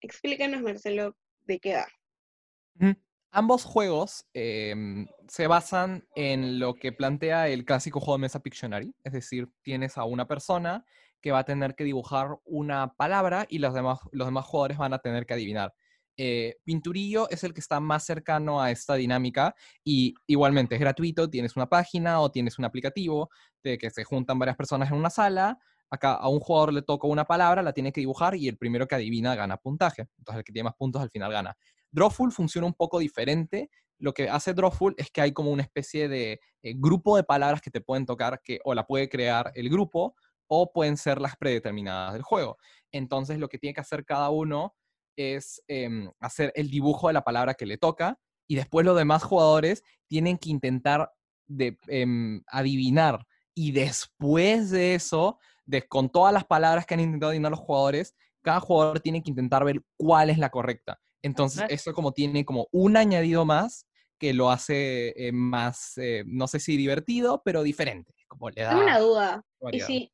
Explícanos, 0.00 0.62
Marcelo, 0.62 1.16
de 1.46 1.58
qué 1.58 1.72
da. 1.72 2.98
Ambos 3.30 3.64
juegos 3.64 4.26
em, 4.32 5.06
se 5.28 5.46
basan 5.46 6.06
en 6.14 6.58
lo 6.58 6.74
que 6.74 6.92
plantea 6.92 7.48
el 7.48 7.66
clásico 7.66 8.00
juego 8.00 8.16
de 8.16 8.22
mesa 8.22 8.40
Pictionary, 8.40 8.94
es 9.04 9.12
decir, 9.12 9.48
tienes 9.62 9.98
a 9.98 10.04
una 10.04 10.26
persona 10.26 10.84
que 11.20 11.30
va 11.30 11.40
a 11.40 11.44
tener 11.44 11.74
que 11.74 11.84
dibujar 11.84 12.38
una 12.44 12.94
palabra 12.94 13.46
y 13.48 13.58
los 13.58 13.74
demás, 13.74 13.98
los 14.12 14.26
demás 14.28 14.46
jugadores 14.46 14.78
van 14.78 14.94
a 14.94 14.98
tener 15.00 15.26
que 15.26 15.34
adivinar. 15.34 15.74
Eh, 16.16 16.56
Pinturillo 16.64 17.28
es 17.30 17.44
el 17.44 17.52
que 17.54 17.60
está 17.60 17.80
más 17.80 18.04
cercano 18.04 18.60
a 18.62 18.70
esta 18.70 18.94
dinámica 18.94 19.54
y 19.84 20.14
igualmente 20.26 20.74
es 20.74 20.80
gratuito, 20.80 21.28
tienes 21.28 21.54
una 21.54 21.68
página 21.68 22.20
o 22.20 22.30
tienes 22.30 22.58
un 22.58 22.64
aplicativo 22.64 23.30
de 23.62 23.78
que 23.78 23.90
se 23.90 24.04
juntan 24.04 24.38
varias 24.38 24.56
personas 24.56 24.90
en 24.90 24.96
una 24.96 25.10
sala, 25.10 25.58
acá 25.90 26.14
a 26.14 26.28
un 26.28 26.40
jugador 26.40 26.72
le 26.72 26.82
toca 26.82 27.06
una 27.06 27.24
palabra, 27.24 27.62
la 27.62 27.72
tiene 27.72 27.92
que 27.92 28.00
dibujar 28.00 28.34
y 28.34 28.48
el 28.48 28.56
primero 28.56 28.88
que 28.88 28.94
adivina 28.94 29.34
gana 29.34 29.58
puntaje, 29.58 30.08
entonces 30.18 30.38
el 30.38 30.44
que 30.44 30.52
tiene 30.52 30.64
más 30.64 30.74
puntos 30.76 31.02
al 31.02 31.10
final 31.10 31.30
gana. 31.30 31.56
Drawful 31.90 32.32
funciona 32.32 32.66
un 32.66 32.74
poco 32.74 32.98
diferente, 32.98 33.70
lo 33.98 34.14
que 34.14 34.28
hace 34.28 34.54
Drawful 34.54 34.94
es 34.96 35.10
que 35.10 35.20
hay 35.20 35.32
como 35.32 35.50
una 35.50 35.62
especie 35.62 36.08
de 36.08 36.40
eh, 36.62 36.74
grupo 36.76 37.16
de 37.16 37.24
palabras 37.24 37.60
que 37.60 37.70
te 37.70 37.80
pueden 37.80 38.06
tocar 38.06 38.40
que 38.42 38.60
o 38.64 38.74
la 38.74 38.86
puede 38.86 39.08
crear 39.08 39.50
el 39.54 39.68
grupo 39.68 40.14
o 40.46 40.72
pueden 40.72 40.96
ser 40.96 41.20
las 41.20 41.36
predeterminadas 41.36 42.12
del 42.12 42.22
juego. 42.22 42.56
Entonces 42.92 43.38
lo 43.38 43.48
que 43.48 43.58
tiene 43.58 43.74
que 43.74 43.80
hacer 43.80 44.04
cada 44.04 44.30
uno 44.30 44.74
es 45.16 45.62
em, 45.66 46.10
hacer 46.20 46.52
el 46.54 46.70
dibujo 46.70 47.08
de 47.08 47.14
la 47.14 47.24
palabra 47.24 47.54
que 47.54 47.66
le 47.66 47.76
toca 47.76 48.18
y 48.46 48.54
después 48.54 48.86
los 48.86 48.96
demás 48.96 49.24
jugadores 49.24 49.82
tienen 50.06 50.38
que 50.38 50.50
intentar 50.50 51.12
de, 51.48 51.76
em, 51.88 52.42
adivinar 52.46 53.26
y 53.54 53.72
después 53.72 54.70
de 54.70 54.94
eso, 54.94 55.38
de, 55.66 55.86
con 55.88 56.08
todas 56.08 56.32
las 56.32 56.44
palabras 56.44 56.86
que 56.86 56.94
han 56.94 57.00
intentado 57.00 57.30
adivinar 57.30 57.50
los 57.50 57.60
jugadores, 57.60 58.14
cada 58.42 58.60
jugador 58.60 59.00
tiene 59.00 59.22
que 59.22 59.30
intentar 59.30 59.64
ver 59.64 59.82
cuál 59.96 60.30
es 60.30 60.38
la 60.38 60.50
correcta. 60.50 61.00
Entonces, 61.28 61.64
eso 61.68 61.92
como 61.92 62.12
tiene 62.12 62.44
como 62.44 62.68
un 62.72 62.96
añadido 62.96 63.44
más 63.44 63.86
que 64.18 64.32
lo 64.34 64.50
hace 64.50 65.14
eh, 65.16 65.32
más, 65.32 65.96
eh, 65.98 66.24
no 66.26 66.48
sé 66.48 66.58
si 66.58 66.76
divertido, 66.76 67.42
pero 67.44 67.62
diferente. 67.62 68.12
Como 68.26 68.50
le 68.50 68.62
da 68.62 68.70
Tengo 68.70 68.82
una 68.82 68.98
duda. 68.98 69.44
¿Y 69.70 69.80
si, 69.80 70.12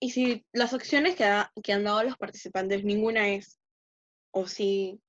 ¿Y 0.00 0.10
si 0.10 0.46
las 0.52 0.72
opciones 0.72 1.16
que, 1.16 1.30
que 1.62 1.72
han 1.72 1.84
dado 1.84 2.02
los 2.02 2.16
participantes, 2.16 2.84
ninguna 2.84 3.28
es 3.28 3.58
o 4.32 4.46
si 4.46 5.00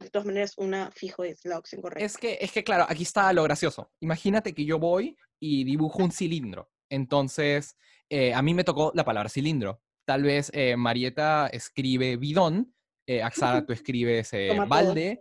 de 0.00 0.10
todas 0.10 0.26
maneras 0.26 0.54
una 0.56 0.90
fijo 0.90 1.24
es 1.24 1.44
la 1.44 1.58
opción 1.58 1.80
correcta. 1.80 2.04
Es 2.04 2.16
que, 2.16 2.38
es 2.40 2.52
que, 2.52 2.64
claro, 2.64 2.86
aquí 2.88 3.02
está 3.02 3.32
lo 3.32 3.42
gracioso. 3.42 3.90
Imagínate 4.00 4.54
que 4.54 4.64
yo 4.64 4.78
voy 4.78 5.16
y 5.40 5.64
dibujo 5.64 6.02
un 6.02 6.12
cilindro. 6.12 6.70
Entonces, 6.90 7.76
eh, 8.10 8.34
a 8.34 8.42
mí 8.42 8.54
me 8.54 8.64
tocó 8.64 8.92
la 8.94 9.04
palabra 9.04 9.28
cilindro. 9.28 9.80
Tal 10.04 10.22
vez 10.22 10.50
eh, 10.54 10.76
Marieta 10.76 11.48
escribe 11.48 12.16
bidón, 12.16 12.74
eh, 13.06 13.22
Axara 13.22 13.64
tú 13.64 13.72
escribes 13.72 14.30
balde, 14.68 15.20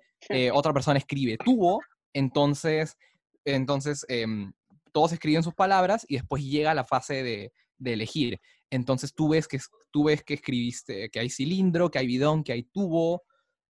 otra 0.54 0.74
persona 0.74 0.98
escribe 0.98 1.38
tubo. 1.38 1.82
Entonces, 2.14 2.98
entonces 3.44 4.06
em, 4.08 4.54
todos 4.92 5.12
escriben 5.12 5.44
sus 5.44 5.54
palabras 5.54 6.06
y 6.08 6.16
después 6.16 6.44
llega 6.44 6.74
la 6.74 6.86
fase 6.86 7.24
de, 7.24 7.52
de 7.78 7.94
elegir. 7.94 8.40
Entonces 8.70 9.14
tú 9.14 9.30
ves 9.30 9.48
que 9.48 9.60
tú 9.92 10.06
ves 10.06 10.24
que 10.24 10.34
escribiste 10.36 11.10
que 11.10 11.20
hay 11.20 11.30
cilindro, 11.30 11.92
que 11.92 12.00
hay 12.00 12.08
bidón, 12.08 12.44
que 12.44 12.54
hay 12.54 12.64
tubo, 12.64 13.24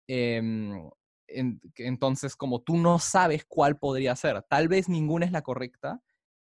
Em, 0.06 0.90
entonces, 1.76 2.36
como 2.36 2.60
tú 2.60 2.76
no 2.76 2.98
sabes 2.98 3.44
cuál 3.46 3.78
podría 3.78 4.14
ser, 4.16 4.42
tal 4.42 4.68
vez 4.68 4.88
ninguna 4.88 5.24
es 5.24 5.32
la 5.32 5.42
correcta, 5.42 6.02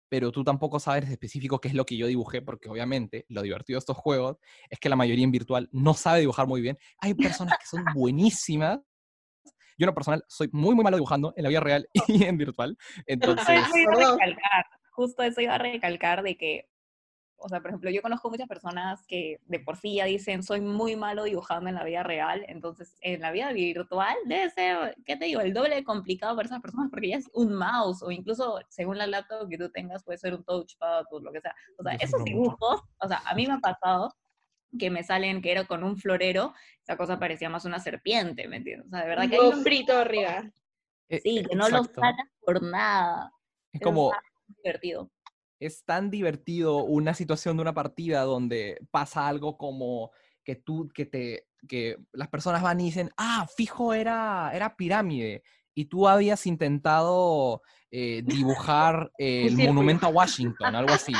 pero 0.08 0.32
tú 0.32 0.44
tampoco 0.44 0.78
sabes 0.78 1.08
específico 1.10 1.60
qué 1.60 1.68
es 1.68 1.74
lo 1.74 1.84
que 1.84 1.96
yo 1.96 2.06
dibujé, 2.06 2.42
porque 2.42 2.68
obviamente 2.68 3.24
lo 3.28 3.42
divertido 3.42 3.76
de 3.76 3.80
estos 3.80 3.96
juegos 3.96 4.38
es 4.70 4.78
que 4.78 4.88
la 4.88 4.96
mayoría 4.96 5.24
en 5.24 5.32
virtual 5.32 5.68
no 5.72 5.94
sabe 5.94 6.20
dibujar 6.20 6.46
muy 6.46 6.60
bien. 6.60 6.78
Hay 6.98 7.14
personas 7.14 7.58
que 7.58 7.66
son 7.66 7.84
buenísimas. 7.94 8.78
Yo 9.78 9.84
en 9.84 9.86
lo 9.86 9.94
personal 9.94 10.24
soy 10.28 10.48
muy, 10.52 10.74
muy 10.74 10.84
malo 10.84 10.96
dibujando 10.96 11.34
en 11.36 11.42
la 11.42 11.48
vida 11.48 11.60
real 11.60 11.88
y 12.08 12.24
en 12.24 12.38
virtual. 12.38 12.76
Entonces... 13.06 13.60
justo 14.90 15.22
eso 15.22 15.40
iba 15.40 15.54
a 15.54 15.58
recalcar 15.58 16.22
de 16.22 16.36
que 16.36 16.68
o 17.38 17.48
sea, 17.48 17.60
por 17.60 17.70
ejemplo, 17.70 17.90
yo 17.90 18.02
conozco 18.02 18.30
muchas 18.30 18.48
personas 18.48 19.06
que 19.06 19.40
de 19.46 19.60
por 19.60 19.76
sí 19.76 19.96
ya 19.96 20.04
dicen, 20.04 20.42
soy 20.42 20.60
muy 20.60 20.96
malo 20.96 21.24
dibujando 21.24 21.68
en 21.68 21.74
la 21.74 21.84
vida 21.84 22.02
real, 22.02 22.44
entonces 22.48 22.96
en 23.00 23.20
la 23.20 23.30
vida 23.30 23.52
virtual 23.52 24.16
debe 24.26 24.50
ser, 24.50 24.96
¿qué 25.04 25.16
te 25.16 25.26
digo?, 25.26 25.40
el 25.40 25.52
doble 25.52 25.76
de 25.76 25.84
complicado 25.84 26.34
para 26.34 26.46
esas 26.46 26.60
personas 26.62 26.88
porque 26.90 27.08
ya 27.08 27.16
es 27.16 27.30
un 27.34 27.54
mouse 27.54 28.02
o 28.02 28.10
incluso 28.10 28.58
según 28.68 28.98
la 28.98 29.06
laptop 29.06 29.48
que 29.48 29.58
tú 29.58 29.70
tengas 29.70 30.04
puede 30.04 30.18
ser 30.18 30.34
un 30.34 30.44
touchpad 30.44 31.04
o 31.10 31.20
lo 31.20 31.32
que 31.32 31.40
sea. 31.40 31.54
O 31.78 31.82
sea, 31.82 31.94
esos 31.94 32.24
dibujos, 32.24 32.82
o 32.98 33.08
sea, 33.08 33.22
a 33.26 33.34
mí 33.34 33.46
me 33.46 33.54
ha 33.54 33.58
pasado 33.58 34.14
que 34.78 34.90
me 34.90 35.02
salen 35.02 35.40
que 35.42 35.52
era 35.52 35.66
con 35.66 35.84
un 35.84 35.96
florero, 35.96 36.54
esa 36.82 36.96
cosa 36.96 37.18
parecía 37.18 37.48
más 37.48 37.64
una 37.64 37.78
serpiente, 37.78 38.48
¿me 38.48 38.56
entiendes? 38.56 38.88
O 38.88 38.90
sea, 38.90 39.00
de 39.02 39.08
verdad 39.08 39.30
que... 39.30 39.40
Un 39.40 39.62
frito 39.62 39.96
arriba. 39.96 40.50
Eh, 41.08 41.20
sí, 41.20 41.44
que 41.48 41.54
no 41.54 41.68
lo 41.68 41.84
sacas 41.84 42.14
por 42.44 42.62
nada. 42.62 43.32
Es 43.72 43.80
como... 43.80 44.12
divertido 44.62 45.10
es 45.60 45.84
tan 45.84 46.10
divertido 46.10 46.84
una 46.84 47.14
situación 47.14 47.56
de 47.56 47.62
una 47.62 47.74
partida 47.74 48.22
donde 48.22 48.78
pasa 48.90 49.26
algo 49.26 49.56
como 49.56 50.10
que 50.44 50.56
tú, 50.56 50.88
que 50.94 51.06
te, 51.06 51.46
que 51.66 51.96
las 52.12 52.28
personas 52.28 52.62
van 52.62 52.80
y 52.80 52.84
dicen, 52.84 53.10
ah, 53.16 53.46
fijo 53.56 53.94
era, 53.94 54.50
era 54.54 54.76
pirámide. 54.76 55.42
Y 55.76 55.84
tú 55.84 56.08
habías 56.08 56.46
intentado 56.46 57.60
eh, 57.90 58.22
dibujar 58.24 59.10
el 59.18 59.56
monumento 59.58 60.06
a 60.06 60.08
Washington, 60.08 60.74
algo 60.74 60.92
así. 60.94 61.12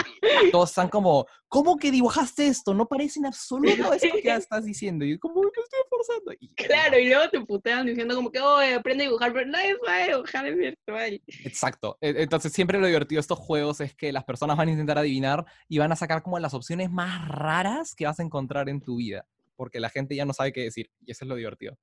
Todos 0.51 0.71
están 0.71 0.89
como, 0.89 1.27
¿cómo 1.47 1.77
que 1.77 1.91
dibujaste 1.91 2.47
esto? 2.47 2.73
No 2.73 2.89
parece 2.89 3.19
en 3.21 3.27
absoluto 3.27 3.93
esto 3.93 4.09
que 4.23 4.35
estás 4.35 4.65
diciendo. 4.65 5.05
Y 5.05 5.13
yo, 5.13 5.21
como 5.21 5.43
que 5.43 5.61
estoy 5.61 5.81
esforzando. 5.85 6.33
Y, 6.41 6.55
Claro, 6.55 6.99
y 6.99 7.09
luego 7.09 7.29
te 7.31 7.41
putean 7.43 7.87
diciendo 7.87 8.15
como 8.15 8.33
que, 8.33 8.41
oye, 8.41 8.75
aprende 8.75 9.05
a 9.05 9.09
dibujar, 9.09 9.33
pero 9.35 9.47
nadie 9.47 9.77
sabe 9.85 10.07
dibujar 10.15 10.47
en 10.47 10.59
virtual. 10.59 11.23
Exacto. 11.45 11.99
E- 12.01 12.15
Entonces 12.23 12.53
siempre 12.53 12.81
lo 12.81 12.87
divertido 12.87 13.19
de 13.19 13.21
estos 13.21 13.39
juegos 13.39 13.81
es 13.83 13.95
que 13.95 14.11
las 14.11 14.25
personas 14.25 14.57
van 14.57 14.69
a 14.69 14.73
intentar 14.73 14.99
adivinar 14.99 15.45
y 15.69 15.77
van 15.79 15.93
a 15.93 15.97
sacar 15.97 16.23
como 16.23 16.39
las 16.39 16.55
opciones 16.55 16.91
más 16.91 17.29
raras 17.29 17.95
que 17.95 18.07
vas 18.07 18.19
a 18.21 18.23
encontrar 18.23 18.71
en 18.71 18.81
tu 18.81 18.97
vida. 18.97 19.27
Porque 19.55 19.81
la 19.81 19.91
gente 19.91 20.17
ya 20.17 20.25
no 20.25 20.33
sabe 20.33 20.53
qué 20.53 20.63
decir. 20.63 20.91
Y 21.05 21.13
eso 21.13 21.25
es 21.25 21.29
lo 21.29 21.35
divertido. 21.35 21.77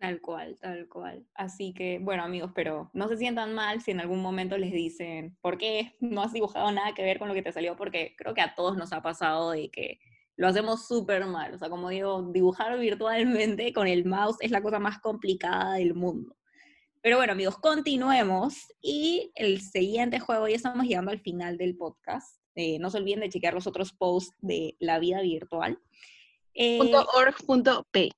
Tal 0.00 0.22
cual, 0.22 0.56
tal 0.58 0.88
cual. 0.88 1.26
Así 1.34 1.74
que, 1.74 1.98
bueno, 2.00 2.22
amigos, 2.22 2.52
pero 2.54 2.90
no 2.94 3.06
se 3.08 3.18
sientan 3.18 3.54
mal 3.54 3.82
si 3.82 3.90
en 3.90 4.00
algún 4.00 4.22
momento 4.22 4.56
les 4.56 4.72
dicen, 4.72 5.36
¿por 5.42 5.58
qué 5.58 5.94
no 6.00 6.22
has 6.22 6.32
dibujado 6.32 6.72
nada 6.72 6.94
que 6.94 7.02
ver 7.02 7.18
con 7.18 7.28
lo 7.28 7.34
que 7.34 7.42
te 7.42 7.52
salió? 7.52 7.76
Porque 7.76 8.14
creo 8.16 8.32
que 8.32 8.40
a 8.40 8.54
todos 8.54 8.78
nos 8.78 8.94
ha 8.94 9.02
pasado 9.02 9.50
de 9.50 9.70
que 9.70 10.00
lo 10.36 10.48
hacemos 10.48 10.88
súper 10.88 11.26
mal. 11.26 11.52
O 11.52 11.58
sea, 11.58 11.68
como 11.68 11.90
digo, 11.90 12.22
dibujar 12.32 12.78
virtualmente 12.78 13.74
con 13.74 13.86
el 13.86 14.06
mouse 14.06 14.38
es 14.40 14.50
la 14.50 14.62
cosa 14.62 14.78
más 14.78 15.00
complicada 15.00 15.74
del 15.74 15.92
mundo. 15.92 16.34
Pero 17.02 17.18
bueno, 17.18 17.34
amigos, 17.34 17.58
continuemos. 17.58 18.54
Y 18.80 19.32
el 19.34 19.60
siguiente 19.60 20.18
juego, 20.18 20.48
ya 20.48 20.56
estamos 20.56 20.86
llegando 20.86 21.10
al 21.10 21.20
final 21.20 21.58
del 21.58 21.76
podcast. 21.76 22.40
Eh, 22.54 22.78
no 22.78 22.88
se 22.88 22.96
olviden 22.96 23.20
de 23.20 23.28
chequear 23.28 23.52
los 23.52 23.66
otros 23.66 23.92
posts 23.92 24.34
de 24.40 24.76
la 24.78 24.98
vida 24.98 25.20
virtual. 25.20 25.78
Eh, 26.54 26.78
Punto 26.78 27.06
org 27.14 27.36
punto 27.44 27.86
P. 27.90 28.10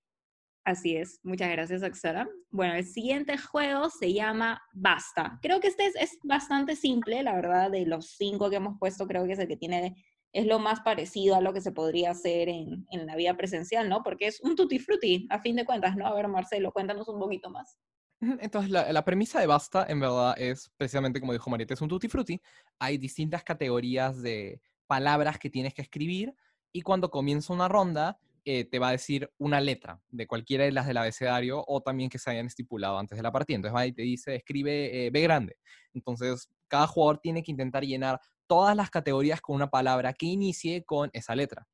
Así 0.64 0.96
es, 0.96 1.18
muchas 1.24 1.50
gracias, 1.50 1.82
Axara. 1.82 2.28
Bueno, 2.50 2.74
el 2.74 2.86
siguiente 2.86 3.36
juego 3.36 3.90
se 3.90 4.12
llama 4.12 4.62
Basta. 4.72 5.38
Creo 5.42 5.58
que 5.58 5.66
este 5.66 5.86
es, 5.86 6.18
bastante 6.22 6.76
simple, 6.76 7.22
la 7.24 7.34
verdad, 7.34 7.70
de 7.70 7.84
los 7.84 8.10
cinco 8.16 8.48
que 8.48 8.56
hemos 8.56 8.78
puesto, 8.78 9.08
creo 9.08 9.26
que 9.26 9.32
es 9.32 9.40
el 9.40 9.48
que 9.48 9.56
tiene, 9.56 9.96
es 10.32 10.46
lo 10.46 10.60
más 10.60 10.80
parecido 10.80 11.34
a 11.34 11.40
lo 11.40 11.52
que 11.52 11.60
se 11.60 11.72
podría 11.72 12.12
hacer 12.12 12.48
en, 12.48 12.86
en 12.92 13.06
la 13.06 13.16
vida 13.16 13.36
presencial, 13.36 13.88
¿no? 13.88 14.04
Porque 14.04 14.28
es 14.28 14.40
un 14.40 14.54
tutti 14.54 14.78
frutti, 14.78 15.26
a 15.30 15.40
fin 15.40 15.56
de 15.56 15.64
cuentas, 15.64 15.96
¿no? 15.96 16.06
A 16.06 16.14
ver, 16.14 16.28
Marcelo, 16.28 16.70
cuéntanos 16.70 17.08
un 17.08 17.18
poquito 17.18 17.50
más. 17.50 17.76
Entonces, 18.20 18.70
la, 18.70 18.92
la 18.92 19.04
premisa 19.04 19.40
de 19.40 19.48
Basta, 19.48 19.84
en 19.88 19.98
verdad, 19.98 20.34
es 20.38 20.70
precisamente 20.76 21.18
como 21.18 21.32
dijo 21.32 21.50
Marieta, 21.50 21.74
es 21.74 21.80
un 21.80 21.88
tutti 21.88 22.08
frutti. 22.08 22.40
Hay 22.78 22.98
distintas 22.98 23.42
categorías 23.42 24.22
de 24.22 24.60
palabras 24.86 25.40
que 25.40 25.50
tienes 25.50 25.74
que 25.74 25.82
escribir 25.82 26.32
y 26.72 26.82
cuando 26.82 27.10
comienza 27.10 27.52
una 27.52 27.66
ronda, 27.66 28.20
eh, 28.44 28.64
te 28.64 28.78
va 28.78 28.88
a 28.88 28.92
decir 28.92 29.30
una 29.38 29.60
letra 29.60 30.00
de 30.08 30.26
cualquiera 30.26 30.64
de 30.64 30.72
las 30.72 30.86
del 30.86 30.96
abecedario 30.96 31.64
o 31.66 31.80
también 31.80 32.10
que 32.10 32.18
se 32.18 32.30
hayan 32.30 32.46
estipulado 32.46 32.98
antes 32.98 33.16
de 33.16 33.22
la 33.22 33.32
partida. 33.32 33.56
Entonces 33.56 33.76
va 33.76 33.86
y 33.86 33.92
te 33.92 34.02
dice, 34.02 34.34
escribe 34.34 35.06
eh, 35.06 35.10
B 35.10 35.20
grande. 35.20 35.56
Entonces, 35.94 36.48
cada 36.68 36.86
jugador 36.86 37.18
tiene 37.18 37.42
que 37.42 37.50
intentar 37.50 37.84
llenar 37.84 38.20
todas 38.46 38.76
las 38.76 38.90
categorías 38.90 39.40
con 39.40 39.56
una 39.56 39.70
palabra 39.70 40.12
que 40.12 40.26
inicie 40.26 40.84
con 40.84 41.10
esa 41.12 41.34
letra. 41.34 41.66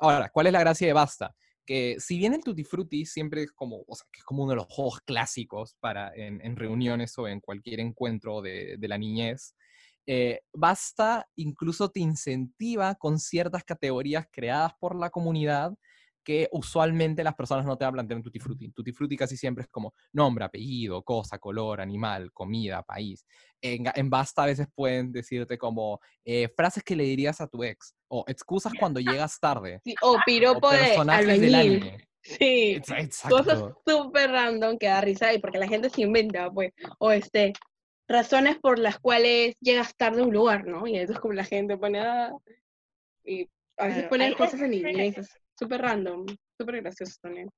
Ahora, 0.00 0.28
¿cuál 0.28 0.46
es 0.46 0.52
la 0.52 0.60
gracia 0.60 0.86
de 0.86 0.92
Basta? 0.92 1.34
que 1.66 2.00
si 2.00 2.18
bien 2.18 2.34
el 2.34 2.42
Tutti 2.42 2.64
Frutti 2.64 3.06
siempre 3.06 3.44
es 3.44 3.52
como, 3.52 3.84
o 3.86 3.94
sea, 3.94 4.04
que 4.10 4.18
es 4.18 4.24
como 4.24 4.42
uno 4.42 4.50
de 4.50 4.56
los 4.56 4.66
juegos 4.66 5.02
clásicos 5.02 5.76
para 5.78 6.12
en, 6.16 6.44
en 6.44 6.56
reuniones 6.56 7.16
o 7.16 7.28
en 7.28 7.38
cualquier 7.38 7.78
encuentro 7.78 8.42
de, 8.42 8.76
de 8.76 8.88
la 8.88 8.98
niñez, 8.98 9.54
eh, 10.06 10.40
Basta 10.52 11.28
incluso 11.36 11.88
te 11.90 12.00
incentiva 12.00 12.96
con 12.96 13.20
ciertas 13.20 13.62
categorías 13.62 14.26
creadas 14.32 14.72
por 14.80 14.96
la 14.96 15.10
comunidad 15.10 15.72
que 16.30 16.48
usualmente 16.52 17.24
las 17.24 17.34
personas 17.34 17.66
no 17.66 17.76
te 17.76 17.84
van 17.84 17.90
a 17.90 17.94
plantear 17.94 18.18
en 18.18 18.22
Tutti 18.22 18.38
Frutti. 18.38 18.70
Tutti 18.70 18.92
Frutti 18.92 19.16
casi 19.16 19.36
siempre 19.36 19.62
es 19.62 19.68
como 19.68 19.92
nombre, 20.12 20.44
apellido, 20.44 21.02
cosa, 21.02 21.40
color, 21.40 21.80
animal, 21.80 22.30
comida, 22.32 22.84
país. 22.84 23.26
En, 23.60 23.84
en 23.92 24.08
Basta 24.10 24.44
a 24.44 24.46
veces 24.46 24.68
pueden 24.72 25.10
decirte 25.10 25.58
como 25.58 25.98
eh, 26.24 26.48
frases 26.56 26.84
que 26.84 26.94
le 26.94 27.02
dirías 27.02 27.40
a 27.40 27.48
tu 27.48 27.64
ex 27.64 27.96
o 28.06 28.24
excusas 28.28 28.72
cuando 28.78 29.00
llegas 29.24 29.40
tarde. 29.40 29.80
Sí, 29.82 29.96
o 30.02 30.12
O 30.12 30.18
piropo 30.24 30.70
de 30.70 30.78
personajes 30.78 31.40
del 31.40 31.54
albañil. 31.54 31.82
anime. 31.82 32.08
Sí. 32.22 32.74
Ex- 32.76 32.86
Cosas 33.28 33.58
Exacto. 33.58 33.82
súper 33.84 34.30
random 34.30 34.78
que 34.78 34.86
da 34.86 35.00
risa 35.00 35.34
y 35.34 35.40
porque 35.40 35.58
la 35.58 35.66
gente 35.66 35.90
se 35.90 36.02
inventa, 36.02 36.48
pues. 36.48 36.72
O 36.98 37.10
este, 37.10 37.54
razones 38.06 38.56
por 38.60 38.78
las 38.78 39.00
cuales 39.00 39.56
llegas 39.60 39.96
tarde 39.96 40.20
a 40.20 40.24
un 40.24 40.32
lugar, 40.32 40.64
¿no? 40.64 40.86
Y 40.86 40.94
entonces 40.96 41.18
como 41.20 41.34
la 41.34 41.44
gente 41.44 41.76
pone, 41.76 41.98
ah, 41.98 42.30
y 43.24 43.48
a 43.78 43.86
veces 43.86 44.02
Claro, 44.02 44.08
ponen 44.10 44.34
cosas 44.34 44.60
en 44.60 44.74
inglés, 44.74 45.16
súper 45.60 45.82
random, 45.82 46.26
súper 46.58 46.80
gracioso 46.80 47.16
también. 47.22 47.48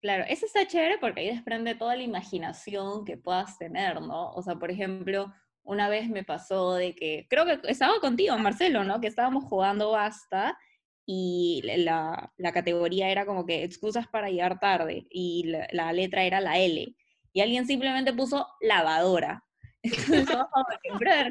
Claro, 0.00 0.24
eso 0.28 0.46
está 0.46 0.66
chévere 0.66 0.98
porque 0.98 1.20
ahí 1.20 1.28
desprende 1.28 1.74
toda 1.74 1.96
la 1.96 2.02
imaginación 2.02 3.04
que 3.04 3.16
puedas 3.16 3.56
tener, 3.58 4.00
¿no? 4.00 4.32
O 4.32 4.42
sea, 4.42 4.56
por 4.56 4.70
ejemplo, 4.70 5.32
una 5.62 5.88
vez 5.88 6.08
me 6.08 6.24
pasó 6.24 6.74
de 6.74 6.94
que, 6.94 7.26
creo 7.28 7.44
que 7.46 7.60
estaba 7.70 8.00
contigo, 8.00 8.36
Marcelo, 8.38 8.84
¿no? 8.84 9.00
Que 9.00 9.06
estábamos 9.06 9.44
jugando 9.44 9.92
basta 9.92 10.58
y 11.06 11.62
la, 11.64 12.32
la 12.36 12.52
categoría 12.52 13.10
era 13.10 13.26
como 13.26 13.44
que 13.46 13.62
excusas 13.62 14.06
para 14.08 14.30
llegar 14.30 14.58
tarde 14.58 15.06
y 15.10 15.44
la, 15.72 15.92
letra 15.92 16.24
era 16.24 16.40
la 16.40 16.58
L. 16.58 16.94
Y 17.32 17.40
alguien 17.40 17.66
simplemente 17.66 18.12
puso 18.12 18.46
lavadora. 18.60 19.44
Entonces, 19.82 20.36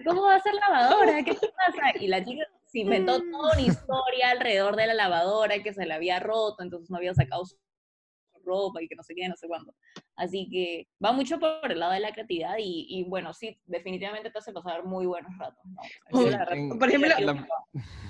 ¿cómo 0.06 0.24
va 0.24 0.36
a 0.36 0.42
ser 0.42 0.54
lavadora? 0.54 1.24
¿Qué 1.24 1.34
te 1.34 1.48
pasa? 1.48 1.98
Y 2.00 2.08
la 2.08 2.24
chica 2.24 2.44
se 2.74 2.80
inventó 2.80 3.22
toda 3.22 3.54
una 3.54 3.62
historia 3.62 4.32
alrededor 4.32 4.76
de 4.76 4.88
la 4.88 4.96
lavadora 4.96 5.62
que 5.62 5.74
se 5.74 5.86
la 5.86 5.96
había 5.96 6.20
roto, 6.20 6.64
entonces 6.64 6.90
no 6.90 6.98
había 6.98 7.14
sacado 7.14 7.46
su 7.46 7.56
ropa 8.44 8.82
y 8.82 8.88
que 8.88 8.96
no 8.96 9.04
sé 9.04 9.14
qué, 9.16 9.28
no 9.30 9.36
sé 9.38 9.48
cuándo. 9.48 9.74
Así 10.16 10.50
que 10.52 10.88
va 11.04 11.12
mucho 11.12 11.40
por 11.40 11.72
el 11.72 11.80
lado 11.80 11.94
de 11.94 12.00
la 12.00 12.12
creatividad 12.12 12.56
y, 12.58 12.88
y 12.90 13.04
bueno, 13.04 13.32
sí, 13.34 13.60
definitivamente 13.66 14.32
te 14.32 14.40
hace 14.40 14.52
pasar 14.52 14.84
muy 14.86 15.06
buenos 15.06 15.32
ratos, 15.38 15.64
¿no? 15.66 15.82
O 16.12 16.22
sea, 16.32 16.46
en- 16.52 16.80
por 16.80 16.88
ejemplo, 16.90 17.10
la-. 17.20 17.48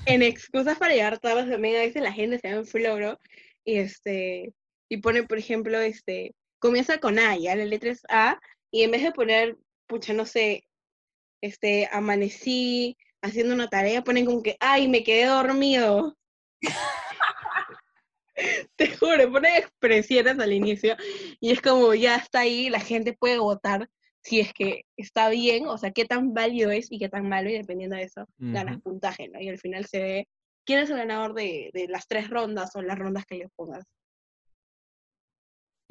En 0.05 0.23
excusas 0.23 0.77
para 0.79 0.93
llegar 0.93 1.19
tarde 1.19 1.51
también 1.51 1.75
a 1.75 1.79
veces 1.79 2.01
la 2.01 2.13
gente 2.13 2.39
se 2.39 2.47
da 2.49 2.55
en 2.55 2.65
floro 2.65 3.19
y 3.65 3.75
este, 3.75 4.53
y 4.89 4.97
pone, 4.97 5.23
por 5.23 5.37
ejemplo, 5.37 5.77
este, 5.79 6.33
comienza 6.59 6.99
con 6.99 7.19
A, 7.19 7.37
ya 7.37 7.55
la 7.55 7.65
letra 7.65 7.91
es 7.91 8.01
A, 8.09 8.39
y 8.71 8.83
en 8.83 8.91
vez 8.91 9.03
de 9.03 9.11
poner, 9.11 9.57
pucha, 9.87 10.13
no 10.13 10.25
sé, 10.25 10.65
este, 11.41 11.87
amanecí 11.91 12.97
haciendo 13.23 13.55
una 13.55 13.69
tarea, 13.69 14.03
ponen 14.03 14.25
como 14.25 14.43
que, 14.43 14.57
ay, 14.59 14.87
me 14.87 15.03
quedé 15.03 15.25
dormido. 15.25 16.15
Te 18.75 18.95
juro, 18.97 19.31
ponen 19.31 19.55
expresiones 19.55 20.39
al 20.39 20.51
inicio 20.53 20.95
y 21.39 21.51
es 21.51 21.61
como 21.61 21.93
ya 21.93 22.15
está 22.17 22.41
ahí, 22.41 22.69
la 22.69 22.79
gente 22.79 23.13
puede 23.13 23.39
votar 23.39 23.89
si 24.23 24.39
es 24.39 24.53
que 24.53 24.85
está 24.97 25.29
bien, 25.29 25.67
o 25.67 25.77
sea, 25.77 25.91
qué 25.91 26.05
tan 26.05 26.33
válido 26.33 26.71
es 26.71 26.91
y 26.91 26.97
qué 26.97 27.09
tan 27.09 27.27
malo, 27.27 27.49
y 27.49 27.53
dependiendo 27.53 27.97
de 27.97 28.03
eso, 28.03 28.25
ganas 28.37 28.81
puntaje, 28.81 29.27
¿no? 29.27 29.39
Y 29.39 29.49
al 29.49 29.59
final 29.59 29.85
se 29.85 30.01
ve 30.01 30.27
quién 30.65 30.79
es 30.79 30.89
el 30.89 30.97
ganador 30.97 31.33
de, 31.33 31.71
de 31.73 31.87
las 31.89 32.07
tres 32.07 32.29
rondas 32.29 32.73
o 32.75 32.81
las 32.81 32.97
rondas 32.97 33.25
que 33.25 33.35
le 33.35 33.49
pongas. 33.49 33.83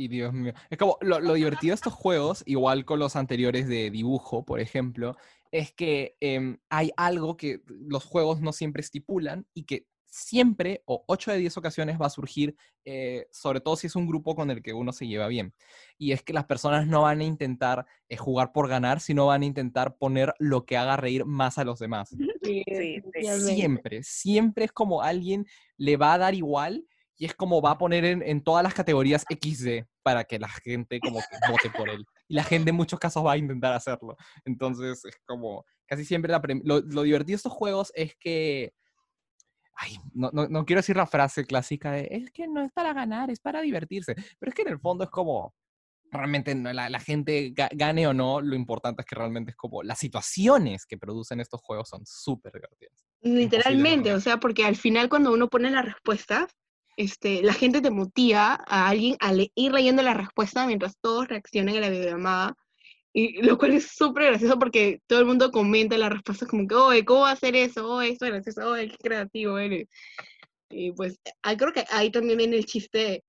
Y 0.02 0.08
Dios 0.08 0.32
mío. 0.32 0.52
Es 0.68 0.78
como 0.78 0.98
lo, 1.00 1.20
lo 1.20 1.34
divertido 1.34 1.70
de 1.70 1.76
estos 1.76 1.92
juegos, 1.92 2.42
igual 2.44 2.84
con 2.84 2.98
los 2.98 3.14
anteriores 3.14 3.68
de 3.68 3.90
dibujo, 3.90 4.44
por 4.44 4.58
ejemplo, 4.58 5.16
es 5.52 5.72
que 5.72 6.16
em, 6.18 6.58
hay 6.70 6.90
algo 6.96 7.36
que 7.36 7.62
los 7.66 8.04
juegos 8.04 8.40
no 8.40 8.52
siempre 8.52 8.80
estipulan 8.80 9.46
y 9.54 9.64
que 9.64 9.86
siempre, 10.06 10.82
o 10.84 11.04
8 11.06 11.32
de 11.32 11.38
10 11.38 11.56
ocasiones, 11.56 12.00
va 12.00 12.06
a 12.06 12.10
surgir, 12.10 12.56
eh, 12.84 13.26
sobre 13.30 13.60
todo 13.60 13.76
si 13.76 13.86
es 13.86 13.96
un 13.96 14.06
grupo 14.06 14.34
con 14.34 14.50
el 14.50 14.62
que 14.62 14.72
uno 14.74 14.92
se 14.92 15.06
lleva 15.06 15.28
bien. 15.28 15.54
Y 15.96 16.12
es 16.12 16.22
que 16.22 16.32
las 16.32 16.44
personas 16.44 16.86
no 16.86 17.02
van 17.02 17.20
a 17.20 17.24
intentar 17.24 17.86
eh, 18.08 18.16
jugar 18.16 18.52
por 18.52 18.68
ganar, 18.68 19.00
sino 19.00 19.26
van 19.26 19.42
a 19.42 19.46
intentar 19.46 19.96
poner 19.96 20.34
lo 20.38 20.66
que 20.66 20.76
haga 20.76 20.96
reír 20.96 21.24
más 21.24 21.58
a 21.58 21.64
los 21.64 21.78
demás. 21.78 22.10
Sí, 22.42 22.64
sí. 22.66 22.74
definitivamente. 22.74 23.54
Siempre, 23.54 24.02
siempre 24.02 24.64
es 24.64 24.72
como 24.72 25.02
alguien 25.02 25.46
le 25.76 25.96
va 25.96 26.14
a 26.14 26.18
dar 26.18 26.34
igual 26.34 26.84
y 27.22 27.26
es 27.26 27.36
como 27.36 27.62
va 27.62 27.70
a 27.70 27.78
poner 27.78 28.04
en, 28.04 28.20
en 28.20 28.42
todas 28.42 28.64
las 28.64 28.74
categorías 28.74 29.24
XD 29.28 29.86
para 30.02 30.24
que 30.24 30.40
la 30.40 30.48
gente 30.48 30.98
como 30.98 31.20
que 31.20 31.36
vote 31.48 31.70
por 31.70 31.88
él. 31.88 32.04
Y 32.26 32.34
la 32.34 32.42
gente 32.42 32.70
en 32.70 32.76
muchos 32.76 32.98
casos 32.98 33.24
va 33.24 33.34
a 33.34 33.36
intentar 33.36 33.72
hacerlo. 33.72 34.16
Entonces 34.44 35.04
es 35.04 35.16
como, 35.24 35.64
casi 35.86 36.04
siempre 36.04 36.32
la 36.32 36.42
lo, 36.64 36.80
lo 36.80 37.02
divertido 37.02 37.34
de 37.34 37.36
estos 37.36 37.52
juegos 37.52 37.92
es 37.94 38.16
que, 38.16 38.74
ay, 39.76 39.98
no, 40.12 40.30
no, 40.32 40.48
no 40.48 40.64
quiero 40.64 40.80
decir 40.80 40.96
la 40.96 41.06
frase 41.06 41.44
clásica 41.46 41.92
de, 41.92 42.08
es 42.10 42.32
que 42.32 42.48
no 42.48 42.60
es 42.60 42.72
para 42.72 42.92
ganar, 42.92 43.30
es 43.30 43.38
para 43.38 43.60
divertirse. 43.60 44.16
Pero 44.40 44.50
es 44.50 44.54
que 44.56 44.62
en 44.62 44.70
el 44.70 44.80
fondo 44.80 45.04
es 45.04 45.10
como, 45.10 45.54
realmente 46.10 46.56
la, 46.56 46.90
la 46.90 46.98
gente 46.98 47.54
ga- 47.54 47.70
gane 47.70 48.04
o 48.08 48.12
no, 48.12 48.40
lo 48.40 48.56
importante 48.56 49.02
es 49.02 49.06
que 49.06 49.14
realmente 49.14 49.52
es 49.52 49.56
como 49.56 49.84
las 49.84 50.00
situaciones 50.00 50.86
que 50.86 50.98
producen 50.98 51.38
estos 51.38 51.60
juegos 51.60 51.88
son 51.88 52.04
súper 52.04 52.54
divertidas. 52.54 53.06
Literalmente, 53.20 54.12
o 54.12 54.18
sea, 54.18 54.38
porque 54.38 54.64
al 54.64 54.74
final 54.74 55.08
cuando 55.08 55.32
uno 55.32 55.46
pone 55.46 55.70
las 55.70 55.84
respuestas, 55.84 56.52
este, 57.02 57.42
la 57.42 57.52
gente 57.54 57.80
te 57.80 57.90
motiva 57.90 58.54
a 58.66 58.88
alguien 58.88 59.16
a 59.20 59.32
le- 59.32 59.52
ir 59.54 59.72
leyendo 59.72 60.02
la 60.02 60.14
respuesta 60.14 60.66
mientras 60.66 60.96
todos 61.00 61.28
reaccionan 61.28 61.76
a 61.76 61.80
la 61.80 61.90
videollamada, 61.90 62.56
y 63.12 63.42
lo 63.42 63.58
cual 63.58 63.72
es 63.74 63.88
súper 63.88 64.24
gracioso 64.24 64.58
porque 64.58 65.00
todo 65.06 65.20
el 65.20 65.26
mundo 65.26 65.50
comenta 65.50 65.98
las 65.98 66.12
respuestas 66.12 66.48
como 66.48 66.66
que, 66.66 66.74
oye, 66.74 67.04
¿cómo 67.04 67.20
va 67.22 67.30
a 67.30 67.32
hacer 67.34 67.54
eso? 67.56 67.86
Oye, 67.88 68.10
esto 68.10 68.24
es 68.26 68.32
gracioso, 68.32 68.70
oye, 68.70 68.88
qué 68.88 68.96
creativo 68.96 69.58
eres. 69.58 69.88
Y 70.70 70.92
pues 70.92 71.20
ah, 71.42 71.56
creo 71.56 71.72
que 71.72 71.84
ahí 71.90 72.10
también 72.10 72.38
viene 72.38 72.56
el 72.56 72.66
chiste 72.66 73.22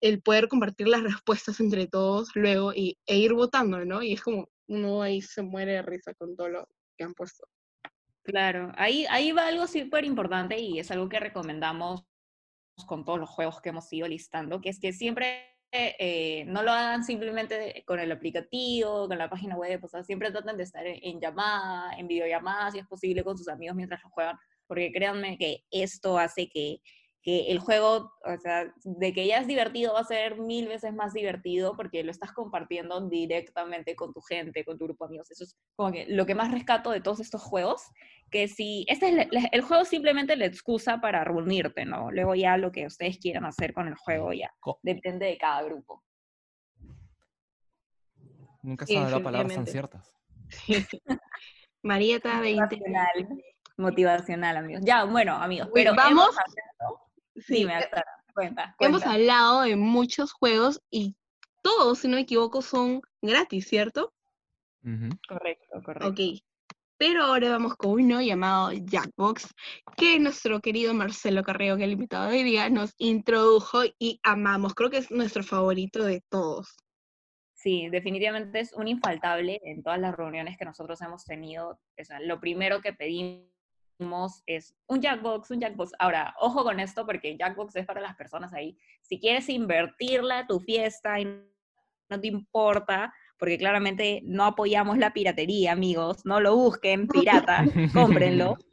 el 0.00 0.20
poder 0.22 0.48
compartir 0.48 0.86
las 0.88 1.02
respuestas 1.02 1.60
entre 1.60 1.86
todos 1.86 2.28
luego 2.34 2.72
y, 2.74 2.98
e 3.06 3.16
ir 3.18 3.32
votando, 3.32 3.84
¿no? 3.84 4.02
Y 4.02 4.12
es 4.12 4.22
como 4.22 4.48
uno 4.68 5.02
ahí 5.02 5.22
se 5.22 5.42
muere 5.42 5.72
de 5.72 5.82
risa 5.82 6.14
con 6.14 6.36
todo 6.36 6.48
lo 6.48 6.68
que 6.96 7.04
han 7.04 7.14
puesto. 7.14 7.46
Claro, 8.22 8.72
ahí, 8.76 9.06
ahí 9.10 9.32
va 9.32 9.46
algo 9.48 9.66
súper 9.66 10.04
importante 10.04 10.58
y 10.58 10.78
es 10.78 10.90
algo 10.90 11.08
que 11.08 11.20
recomendamos 11.20 12.04
con 12.86 13.04
todos 13.04 13.20
los 13.20 13.30
juegos 13.30 13.60
que 13.60 13.70
hemos 13.70 13.92
ido 13.92 14.08
listando, 14.08 14.60
que 14.60 14.68
es 14.68 14.80
que 14.80 14.92
siempre 14.92 15.44
eh, 15.72 16.44
no 16.46 16.62
lo 16.62 16.72
hagan 16.72 17.04
simplemente 17.04 17.82
con 17.86 17.98
el 17.98 18.12
aplicativo, 18.12 19.08
con 19.08 19.18
la 19.18 19.30
página 19.30 19.56
web, 19.56 19.84
o 19.84 19.88
sea, 19.88 20.02
siempre 20.04 20.30
traten 20.30 20.56
de 20.56 20.62
estar 20.64 20.86
en, 20.86 20.98
en 21.02 21.20
llamada, 21.20 21.92
en 21.98 22.06
videollamada, 22.06 22.70
si 22.70 22.78
es 22.78 22.86
posible, 22.86 23.24
con 23.24 23.36
sus 23.36 23.48
amigos 23.48 23.76
mientras 23.76 24.02
lo 24.02 24.10
juegan, 24.10 24.36
porque 24.66 24.92
créanme 24.92 25.36
que 25.38 25.64
esto 25.70 26.18
hace 26.18 26.48
que 26.48 26.80
que 27.24 27.50
el 27.50 27.58
juego, 27.58 28.12
o 28.22 28.38
sea, 28.38 28.70
de 28.84 29.14
que 29.14 29.26
ya 29.26 29.38
es 29.38 29.46
divertido, 29.46 29.94
va 29.94 30.00
a 30.00 30.04
ser 30.04 30.38
mil 30.38 30.68
veces 30.68 30.92
más 30.92 31.14
divertido 31.14 31.74
porque 31.74 32.04
lo 32.04 32.10
estás 32.10 32.32
compartiendo 32.32 33.08
directamente 33.08 33.96
con 33.96 34.12
tu 34.12 34.20
gente, 34.20 34.62
con 34.62 34.76
tu 34.76 34.84
grupo 34.84 35.06
de 35.06 35.12
amigos. 35.12 35.30
Eso 35.30 35.44
es 35.44 35.56
como 35.74 35.90
que 35.90 36.04
lo 36.06 36.26
que 36.26 36.34
más 36.34 36.52
rescato 36.52 36.90
de 36.90 37.00
todos 37.00 37.20
estos 37.20 37.40
juegos, 37.40 37.80
que 38.34 38.48
si, 38.48 38.84
este 38.88 39.28
es 39.30 39.48
el, 39.52 39.62
juego 39.62 39.84
simplemente 39.84 40.34
la 40.34 40.46
excusa 40.46 41.00
para 41.00 41.22
reunirte, 41.22 41.84
¿no? 41.84 42.10
Luego 42.10 42.34
ya 42.34 42.56
lo 42.56 42.72
que 42.72 42.84
ustedes 42.84 43.18
quieran 43.18 43.44
hacer 43.44 43.72
con 43.72 43.86
el 43.86 43.94
juego 43.94 44.32
ya 44.32 44.52
depende 44.82 45.26
de 45.26 45.38
cada 45.38 45.62
grupo. 45.62 46.02
Nunca 48.60 48.86
sabe 48.86 49.08
la 49.08 49.22
palabras 49.22 49.54
tan 49.54 49.66
ciertas. 49.68 50.12
Marieta 51.84 52.40
20. 52.40 52.80
Motivacional, 53.76 54.56
amigos. 54.56 54.82
Ya, 54.84 55.04
bueno, 55.04 55.34
amigos, 55.34 55.68
pero 55.72 55.94
vamos 55.94 56.30
Sí, 57.36 57.64
me 57.64 57.74
cuenta, 58.34 58.74
Hemos 58.80 59.06
hablado 59.06 59.60
de 59.60 59.76
muchos 59.76 60.32
juegos 60.32 60.82
y 60.90 61.14
todos, 61.62 62.00
si 62.00 62.08
no 62.08 62.16
me 62.16 62.22
equivoco, 62.22 62.62
son 62.62 63.00
gratis, 63.22 63.68
¿cierto? 63.68 64.12
Correcto, 65.28 65.82
correcto. 65.84 66.08
Ok. 66.08 66.42
Pero 67.06 67.22
ahora 67.22 67.50
vamos 67.50 67.76
con 67.76 67.90
uno 67.90 68.22
llamado 68.22 68.72
Jackbox, 68.72 69.52
que 69.94 70.18
nuestro 70.18 70.60
querido 70.60 70.94
Marcelo 70.94 71.42
Carreo, 71.42 71.76
que 71.76 71.84
el 71.84 71.92
invitado 71.92 72.30
de 72.30 72.38
hoy 72.38 72.42
día, 72.44 72.70
nos 72.70 72.94
introdujo 72.96 73.80
y 73.98 74.20
amamos. 74.22 74.74
Creo 74.74 74.88
que 74.88 74.96
es 74.96 75.10
nuestro 75.10 75.42
favorito 75.42 76.02
de 76.02 76.22
todos. 76.30 76.74
Sí, 77.52 77.90
definitivamente 77.90 78.58
es 78.58 78.72
un 78.72 78.88
infaltable 78.88 79.60
en 79.64 79.82
todas 79.82 80.00
las 80.00 80.16
reuniones 80.16 80.56
que 80.56 80.64
nosotros 80.64 80.98
hemos 81.02 81.26
tenido. 81.26 81.78
lo 82.22 82.40
primero 82.40 82.80
que 82.80 82.94
pedimos 82.94 84.42
es 84.46 84.74
un 84.86 85.02
Jackbox, 85.02 85.50
un 85.50 85.60
Jackbox. 85.60 85.92
Ahora, 85.98 86.34
ojo 86.40 86.64
con 86.64 86.80
esto 86.80 87.04
porque 87.04 87.36
Jackbox 87.36 87.76
es 87.76 87.84
para 87.84 88.00
las 88.00 88.16
personas 88.16 88.54
ahí. 88.54 88.78
Si 89.02 89.20
quieres 89.20 89.50
invertirla 89.50 90.46
tu 90.46 90.58
fiesta 90.58 91.20
y 91.20 91.26
no 91.26 92.18
te 92.18 92.28
importa, 92.28 93.12
porque 93.44 93.58
claramente 93.58 94.22
no 94.24 94.46
apoyamos 94.46 94.96
la 94.96 95.12
piratería, 95.12 95.72
amigos, 95.72 96.24
no 96.24 96.40
lo 96.40 96.56
busquen, 96.56 97.06
pirata, 97.08 97.62
cómprenlo. 97.92 98.56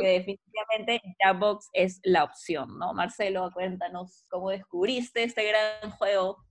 que 0.00 0.08
definitivamente 0.08 1.02
Jackbox 1.22 1.68
es 1.74 2.00
la 2.02 2.24
opción, 2.24 2.78
¿no? 2.78 2.94
Marcelo, 2.94 3.50
cuéntanos 3.52 4.24
cómo 4.30 4.48
descubriste 4.48 5.22
este 5.22 5.46
gran 5.46 5.90
juego. 5.90 6.46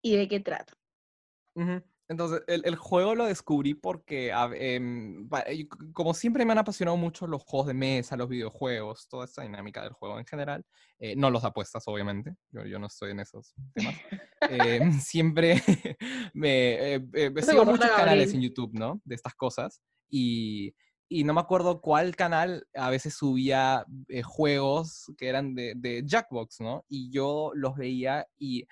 ¿Y 0.00 0.16
de 0.16 0.28
qué 0.28 0.38
trata? 0.38 0.72
Entonces, 2.08 2.42
el, 2.46 2.76
juego 2.76 3.14
lo 3.14 3.24
descubrí 3.24 3.74
porque, 3.74 4.32
em, 4.56 5.28
como 5.92 6.12
siempre 6.14 6.44
me 6.44 6.52
han 6.52 6.58
apasionado 6.58 6.96
mucho 6.96 7.26
los 7.26 7.42
juegos 7.42 7.68
de 7.68 7.74
mesa, 7.74 8.16
los 8.16 8.28
videojuegos, 8.28 9.08
toda 9.08 9.24
esta 9.24 9.42
dinámica 9.42 9.82
del 9.82 9.92
juego 9.92 10.18
en 10.18 10.26
general. 10.26 10.64
Eh, 10.98 11.14
no 11.16 11.30
los 11.30 11.44
apuestas, 11.44 11.84
obviamente. 11.86 12.34
Yo, 12.50 12.78
no 12.78 12.86
estoy 12.86 13.12
en 13.12 13.20
esos 13.20 13.54
temas. 13.74 13.94
Em, 14.42 14.92
siempre 15.00 15.62
me 16.34 16.94
eh, 16.94 17.06
eh, 17.14 17.42
sigo 17.42 17.64
muchos 17.64 17.90
canales 17.90 18.34
en 18.34 18.42
YouTube, 18.42 18.72
¿no? 18.74 19.00
De 19.04 19.14
estas 19.14 19.34
cosas. 19.34 19.80
Y, 20.10 20.74
y 21.08 21.24
no 21.24 21.34
me 21.34 21.40
acuerdo 21.40 21.80
cuál 21.80 22.14
canal 22.16 22.66
a 22.74 22.90
veces 22.90 23.14
subía 23.14 23.86
juegos 24.24 25.10
que 25.16 25.28
eran 25.28 25.54
de, 25.54 25.74
de 25.76 26.02
Jackbox, 26.04 26.60
¿no? 26.60 26.84
Y 26.88 27.10
yo 27.10 27.52
los 27.54 27.76
veía 27.76 28.26
y 28.38 28.60
eh, 28.62 28.66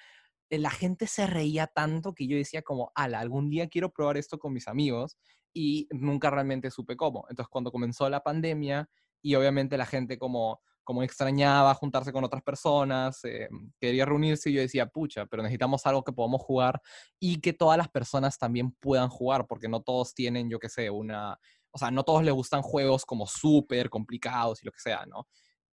la 0.59 0.71
gente 0.71 1.07
se 1.07 1.27
reía 1.27 1.67
tanto 1.67 2.15
que 2.15 2.27
yo 2.27 2.37
decía 2.37 2.63
como, 2.63 2.91
ala, 2.95 3.21
algún 3.21 3.51
día 3.51 3.69
quiero 3.69 3.93
probar 3.93 4.17
esto 4.17 4.39
con 4.39 4.53
mis 4.53 4.69
amigos 4.69 5.17
y 5.53 5.89
nunca 5.91 6.31
realmente 6.31 6.71
supe 6.71 6.97
cómo. 6.97 7.27
Entonces 7.29 7.49
cuando 7.49 7.71
comenzó 7.71 8.09
la 8.09 8.23
pandemia 8.23 8.89
y 9.23 9.35
obviamente 9.35 9.77
la 9.77 9.87
gente 9.87 10.19
como, 10.19 10.61
como 10.83 11.03
extrañaba 11.03 11.75
juntarse 11.75 12.13
con 12.13 12.25
otras 12.25 12.43
personas, 12.43 13.25
eh, 13.25 13.49
quería 13.81 14.05
reunirse 14.05 14.51
y 14.51 14.55
yo 14.55 14.61
decía, 14.61 14.87
pucha, 14.87 15.27
pero 15.27 15.43
necesitamos 15.43 15.87
algo 15.87 16.03
que 16.03 16.13
podamos 16.13 16.43
jugar 16.43 16.81
y 17.19 17.41
que 17.41 17.53
todas 17.53 17.79
las 17.79 17.89
personas 17.89 18.39
también 18.39 18.73
puedan 18.73 19.09
jugar, 19.09 19.47
porque 19.47 19.69
no 19.69 19.83
todos 19.83 20.15
tienen, 20.15 20.51
yo 20.51 20.59
qué 20.59 20.69
sé, 20.69 20.91
una, 20.91 21.39
o 21.71 21.79
sea, 21.79 21.91
no 21.91 22.03
todos 22.03 22.25
les 22.25 22.35
gustan 22.35 22.63
juegos 22.63 23.05
como 23.05 23.27
súper 23.27 23.91
complicados 23.91 24.63
y 24.63 24.67
lo 24.67 24.73
que 24.73 24.81
sea, 24.81 25.07
¿no? 25.07 25.29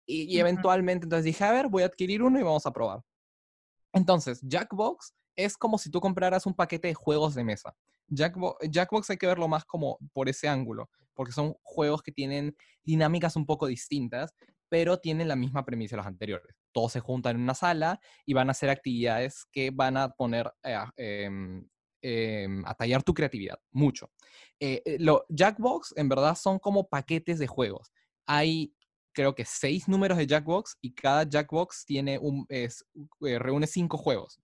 Y, 0.07 0.23
y 0.23 0.39
eventualmente 0.39 1.05
entonces 1.05 1.25
dije, 1.25 1.43
a 1.43 1.51
ver, 1.51 1.67
voy 1.67 1.83
a 1.83 1.87
adquirir 1.87 2.21
uno 2.21 2.39
y 2.39 2.43
vamos 2.43 2.65
a 2.65 2.71
probar. 2.71 3.01
Entonces, 3.95 4.41
Jackbox 4.43 5.13
es 5.35 5.57
como 5.57 5.77
si 5.77 5.89
tú 5.89 5.99
compraras 6.01 6.45
un 6.45 6.53
paquete 6.53 6.89
de 6.89 6.93
juegos 6.93 7.33
de 7.33 7.43
mesa. 7.43 7.75
Jackbox, 8.07 9.09
hay 9.09 9.17
que 9.17 9.25
verlo 9.25 9.47
más 9.47 9.65
como 9.65 9.97
por 10.13 10.29
ese 10.29 10.47
ángulo, 10.47 10.89
porque 11.13 11.31
son 11.31 11.55
juegos 11.63 12.03
que 12.03 12.11
tienen 12.11 12.55
dinámicas 12.83 13.35
un 13.35 13.45
poco 13.45 13.67
distintas, 13.67 14.33
pero 14.69 14.99
tienen 14.99 15.27
la 15.27 15.35
misma 15.35 15.65
premisa 15.65 15.95
de 15.95 15.97
los 15.97 16.07
anteriores. 16.07 16.55
Todos 16.71 16.91
se 16.91 16.99
juntan 16.99 17.37
en 17.37 17.43
una 17.43 17.53
sala 17.53 17.99
y 18.25 18.33
van 18.33 18.49
a 18.49 18.51
hacer 18.51 18.69
actividades 18.69 19.45
que 19.51 19.71
van 19.71 19.97
a 19.97 20.09
poner 20.09 20.51
eh, 20.63 20.77
em, 20.97 21.67
em, 22.01 22.65
a 22.65 22.75
tallar 22.75 23.01
tu 23.01 23.13
creatividad, 23.13 23.57
mucho. 23.71 24.11
Eh, 24.59 24.81
eh, 24.85 24.97
lo, 24.99 25.25
Jackbox 25.29 25.93
en 25.95 26.09
verdad 26.09 26.35
son 26.35 26.59
como 26.59 26.87
paquetes 26.87 27.39
de 27.39 27.47
juegos. 27.47 27.91
Hay 28.27 28.75
creo 29.15 29.33
que 29.33 29.45
seis 29.45 29.87
números 29.87 30.17
de 30.17 30.27
Jackbox 30.27 30.77
y 30.81 30.93
cada 30.93 31.23
Jackbox 31.23 31.85
tiene 31.85 32.19
un, 32.19 32.45
es, 32.49 32.85
eh, 33.21 33.39
reúne 33.39 33.65
cinco 33.65 33.97
juegos. 33.97 34.39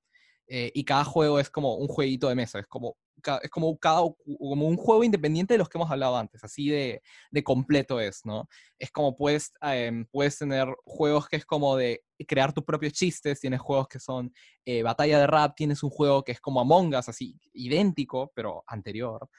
Eh, 0.48 0.72
y 0.74 0.84
cada 0.84 1.04
juego 1.06 1.40
es 1.40 1.50
como 1.50 1.76
un 1.76 1.88
jueguito 1.88 2.28
de 2.28 2.36
mesa, 2.36 2.60
es 2.60 2.68
como, 2.68 2.98
es 3.42 3.50
como, 3.50 3.78
cada, 3.78 4.02
como 4.02 4.68
un 4.68 4.76
juego 4.76 5.04
independiente 5.04 5.54
de 5.54 5.58
los 5.60 5.70
que 5.70 5.78
hemos 5.78 5.90
hablado 5.90 6.18
antes, 6.18 6.44
así 6.44 6.68
de, 6.68 7.02
de 7.30 7.44
completo 7.44 8.02
es, 8.02 8.26
¿no? 8.26 8.50
Es 8.78 8.92
como 8.92 9.16
puedes, 9.16 9.52
em, 9.62 10.06
puedes 10.12 10.38
tener 10.38 10.68
juegos 10.84 11.30
que 11.30 11.38
es 11.38 11.46
como 11.46 11.78
de 11.78 12.04
crear 12.28 12.52
tus 12.52 12.66
propios 12.66 12.92
chistes, 12.94 13.40
tienes 13.40 13.62
juegos 13.62 13.88
que 13.88 14.00
son 14.00 14.34
eh, 14.66 14.84
batalla 14.84 15.20
de 15.20 15.28
rap, 15.28 15.54
tienes 15.56 15.84
un 15.84 15.90
juego 15.90 16.24
que 16.24 16.34
es 16.34 16.42
como 16.42 16.60
Among 16.60 16.96
Us, 16.96 17.08
así 17.08 17.40
idéntico, 17.54 18.32
pero 18.36 18.64
anterior. 18.68 19.30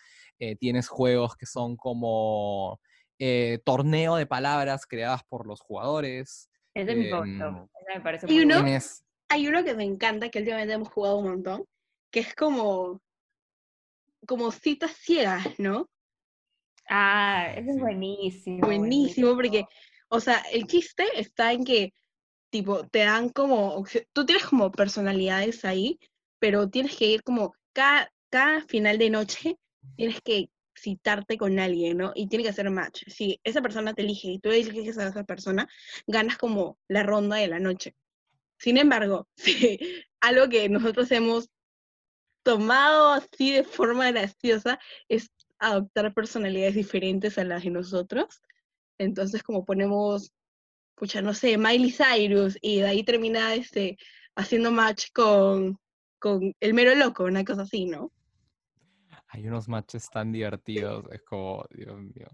tienes 0.59 0.88
juegos 0.88 1.37
que 1.37 1.47
son 1.47 1.77
como 1.77 2.81
eh, 3.25 3.61
torneo 3.63 4.17
de 4.17 4.27
palabras 4.27 4.85
creadas 4.85 5.23
por 5.23 5.47
los 5.47 5.61
jugadores. 5.61 6.51
Ese 6.75 6.91
es 6.91 6.99
mi 6.99 7.09
favorito. 7.09 7.47
Em, 7.47 7.69
me 7.95 8.01
parece 8.01 8.27
hay, 8.29 8.41
uno, 8.41 8.65
hay 9.29 9.47
uno 9.47 9.63
que 9.63 9.75
me 9.75 9.85
encanta, 9.85 10.29
que 10.29 10.41
últimamente 10.41 10.75
hemos 10.75 10.89
jugado 10.89 11.19
un 11.19 11.31
montón, 11.31 11.65
que 12.11 12.19
es 12.19 12.35
como, 12.35 13.01
como 14.27 14.51
citas 14.51 14.91
ciegas, 14.97 15.47
¿no? 15.59 15.89
Ah, 16.89 17.53
ese 17.57 17.71
es 17.71 17.79
buenísimo. 17.79 18.67
Buenísimo, 18.67 19.37
porque, 19.37 19.67
o 20.09 20.19
sea, 20.19 20.39
el 20.53 20.67
chiste 20.67 21.05
está 21.15 21.53
en 21.53 21.65
que, 21.65 21.95
tipo, 22.51 22.89
te 22.89 23.05
dan 23.05 23.29
como, 23.29 23.85
tú 24.13 24.27
tienes 24.27 24.47
como 24.47 24.73
personalidades 24.73 25.65
ahí, 25.65 26.01
pero 26.41 26.69
tienes 26.69 26.97
que 26.97 27.07
ir 27.07 27.23
como 27.23 27.55
cada, 27.73 28.13
cada 28.31 28.63
final 28.63 28.99
de 28.99 29.11
noche, 29.11 29.59
tienes 29.95 30.21
que 30.23 30.49
citarte 30.75 31.37
con 31.39 31.59
alguien, 31.59 31.99
¿no? 31.99 32.13
Y 32.15 32.29
tiene 32.29 32.45
que 32.45 32.51
hacer 32.51 32.71
match. 32.71 33.05
Si 33.09 33.41
esa 33.45 33.63
persona 33.63 33.95
te 33.95 34.03
elige 34.03 34.29
y 34.29 34.39
tú 34.39 34.51
eliges 34.51 34.99
a 34.99 35.09
esa 35.09 35.25
persona, 35.25 35.69
ganas 36.07 36.39
como 36.39 36.79
la 36.89 37.03
ronda 37.03 37.37
de 37.37 37.49
la 37.49 37.59
noche. 37.59 37.95
Sin 38.59 38.79
embargo, 38.79 39.29
sí, 39.37 39.79
algo 40.21 40.49
que 40.49 40.69
nosotros 40.69 41.11
hemos 41.13 41.51
tomado 42.43 43.11
así 43.13 43.53
de 43.53 43.65
forma 43.65 44.11
graciosa 44.11 44.79
es 45.09 45.31
adoptar 45.59 46.13
personalidades 46.13 46.75
diferentes 46.75 47.39
a 47.39 47.45
las 47.45 47.63
de 47.63 47.71
nosotros. 47.71 48.43
Entonces, 48.99 49.43
como 49.43 49.65
ponemos, 49.65 50.33
pucha, 50.97 51.23
no 51.23 51.35
sé, 51.35 51.57
Miley 51.59 51.93
Cyrus, 51.93 52.59
y 52.61 52.81
de 52.81 52.87
ahí 52.87 53.05
termina 53.05 53.55
este, 53.55 53.97
haciendo 54.35 54.71
match 54.73 55.07
con, 55.13 55.79
con 56.19 56.55
el 56.61 56.75
mero 56.75 56.95
loco, 56.95 57.25
una 57.25 57.45
cosa 57.45 57.63
así, 57.63 57.87
¿no? 57.87 58.13
Hay 59.35 59.49
unos 59.49 59.68
matches 59.68 60.09
tan 60.11 60.31
divertidos, 60.31 61.07
es 61.11 61.23
como, 61.23 61.64
Dios 61.71 61.99
mío. 61.99 62.29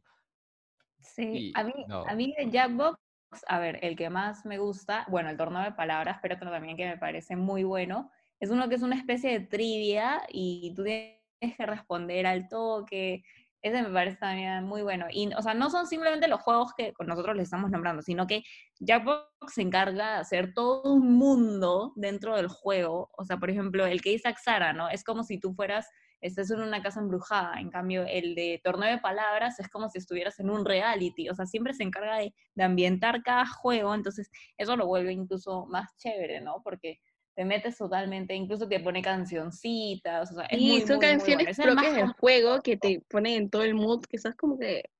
Sí, 1.00 1.52
a, 1.54 1.62
mí, 1.62 1.72
a 1.88 2.14
mí 2.14 2.34
de 2.36 2.50
Jackbox, 2.50 2.98
a 3.46 3.58
ver, 3.60 3.78
el 3.82 3.96
que 3.96 4.10
más 4.10 4.44
me 4.44 4.58
gusta, 4.58 5.06
bueno, 5.08 5.30
el 5.30 5.36
torneo 5.36 5.62
de 5.62 5.72
palabras, 5.72 6.18
pero 6.20 6.34
otro 6.34 6.50
también 6.50 6.76
que 6.76 6.88
me 6.88 6.98
parece 6.98 7.36
muy 7.36 7.62
bueno, 7.62 8.10
es 8.40 8.50
uno 8.50 8.68
que 8.68 8.74
es 8.74 8.82
una 8.82 8.96
especie 8.96 9.30
de 9.30 9.46
trivia 9.46 10.22
y 10.28 10.72
tú 10.74 10.84
tienes 10.84 11.18
que 11.56 11.66
responder 11.66 12.26
al 12.26 12.48
toque. 12.48 13.22
Ese 13.62 13.82
me 13.82 13.90
parece 13.90 14.16
también 14.16 14.64
muy 14.64 14.82
bueno. 14.82 15.06
Y, 15.10 15.32
o 15.34 15.42
sea, 15.42 15.54
no 15.54 15.70
son 15.70 15.86
simplemente 15.86 16.28
los 16.28 16.40
juegos 16.40 16.72
que 16.76 16.92
nosotros 17.04 17.36
les 17.36 17.44
estamos 17.44 17.70
nombrando, 17.70 18.02
sino 18.02 18.26
que 18.26 18.42
Jackbox 18.80 19.54
se 19.54 19.62
encarga 19.62 20.14
de 20.14 20.20
hacer 20.20 20.54
todo 20.54 20.92
un 20.92 21.16
mundo 21.16 21.92
dentro 21.96 22.36
del 22.36 22.48
juego. 22.48 23.10
O 23.16 23.24
sea, 23.24 23.38
por 23.38 23.50
ejemplo, 23.50 23.86
el 23.86 24.00
que 24.00 24.10
dice 24.10 24.28
Axara, 24.28 24.72
¿no? 24.72 24.88
Es 24.88 25.02
como 25.02 25.24
si 25.24 25.40
tú 25.40 25.54
fueras, 25.54 25.88
estés 26.20 26.50
en 26.50 26.60
una 26.60 26.82
casa 26.82 27.00
embrujada. 27.00 27.60
En 27.60 27.70
cambio, 27.70 28.04
el 28.06 28.34
de 28.34 28.60
Torneo 28.62 28.90
de 28.90 28.98
Palabras 28.98 29.58
es 29.60 29.68
como 29.68 29.88
si 29.88 29.98
estuvieras 29.98 30.38
en 30.40 30.50
un 30.50 30.64
reality. 30.64 31.28
O 31.28 31.34
sea, 31.34 31.46
siempre 31.46 31.74
se 31.74 31.82
encarga 31.84 32.16
de, 32.18 32.34
de 32.54 32.64
ambientar 32.64 33.22
cada 33.22 33.46
juego. 33.46 33.94
Entonces, 33.94 34.30
eso 34.56 34.76
lo 34.76 34.86
vuelve 34.86 35.12
incluso 35.12 35.66
más 35.66 35.96
chévere, 35.98 36.40
¿no? 36.40 36.62
Porque 36.62 37.00
te 37.34 37.44
metes 37.44 37.76
totalmente, 37.78 38.34
incluso 38.34 38.68
te 38.68 38.80
pone 38.80 39.00
cancioncitas, 39.02 40.32
o 40.32 40.34
sea, 40.34 40.46
es 40.46 40.60
Y 40.60 40.60
muy, 40.60 40.82
son 40.82 40.98
muy, 40.98 41.16
muy 41.16 41.36
canciones 41.36 41.58
propias 41.60 41.94
del 41.94 42.08
com- 42.08 42.14
juego 42.20 42.60
que 42.62 42.76
te 42.76 43.00
ponen 43.08 43.34
en 43.42 43.50
todo 43.50 43.62
el 43.62 43.74
mood, 43.74 44.04
que 44.06 44.18
sabes 44.18 44.36
como 44.36 44.58
que 44.58 44.90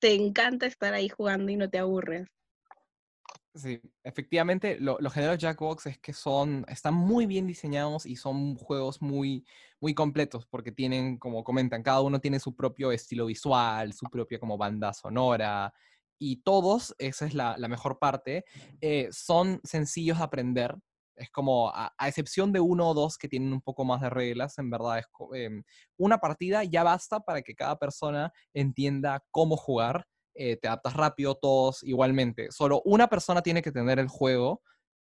te 0.00 0.14
encanta 0.14 0.66
estar 0.66 0.94
ahí 0.94 1.08
jugando 1.08 1.50
y 1.52 1.56
no 1.56 1.70
te 1.70 1.78
aburres. 1.78 2.28
Sí, 3.56 3.80
efectivamente, 4.02 4.78
lo, 4.80 4.98
de 4.98 5.38
Jackbox 5.38 5.86
es 5.86 5.98
que 5.98 6.12
son, 6.12 6.64
están 6.66 6.94
muy 6.94 7.26
bien 7.26 7.46
diseñados 7.46 8.04
y 8.04 8.16
son 8.16 8.56
juegos 8.56 9.00
muy, 9.00 9.46
muy 9.80 9.94
completos 9.94 10.44
porque 10.44 10.72
tienen, 10.72 11.18
como 11.18 11.44
comentan, 11.44 11.84
cada 11.84 12.00
uno 12.00 12.20
tiene 12.20 12.40
su 12.40 12.56
propio 12.56 12.90
estilo 12.90 13.26
visual, 13.26 13.92
su 13.92 14.06
propia 14.06 14.40
como 14.40 14.58
banda 14.58 14.92
sonora 14.92 15.72
y 16.18 16.42
todos, 16.42 16.96
esa 16.98 17.26
es 17.26 17.34
la, 17.34 17.56
mejor 17.68 18.00
parte, 18.00 18.44
eh, 18.80 19.08
son 19.12 19.60
sencillos 19.62 20.18
de 20.18 20.24
aprender. 20.24 20.74
Es 21.14 21.30
como, 21.30 21.70
a, 21.72 21.92
excepción 22.08 22.50
de 22.52 22.58
uno 22.58 22.88
o 22.88 22.94
dos 22.94 23.16
que 23.16 23.28
tienen 23.28 23.52
un 23.52 23.60
poco 23.60 23.84
más 23.84 24.00
de 24.00 24.10
reglas, 24.10 24.58
en 24.58 24.68
verdad 24.68 24.98
es 24.98 25.06
em, 25.34 25.62
una 25.96 26.18
partida 26.18 26.64
ya 26.64 26.82
basta 26.82 27.20
para 27.20 27.42
que 27.42 27.54
cada 27.54 27.78
persona 27.78 28.32
entienda 28.52 29.24
cómo 29.30 29.56
jugar 29.56 30.08
eh, 30.34 30.56
te 30.56 30.68
adaptas 30.68 30.94
rápido, 30.94 31.36
todos 31.36 31.82
igualmente. 31.82 32.48
Solo 32.50 32.82
una 32.84 33.08
persona 33.08 33.42
tiene 33.42 33.62
que 33.62 33.72
tener 33.72 33.98
el 33.98 34.08
juego, 34.08 34.62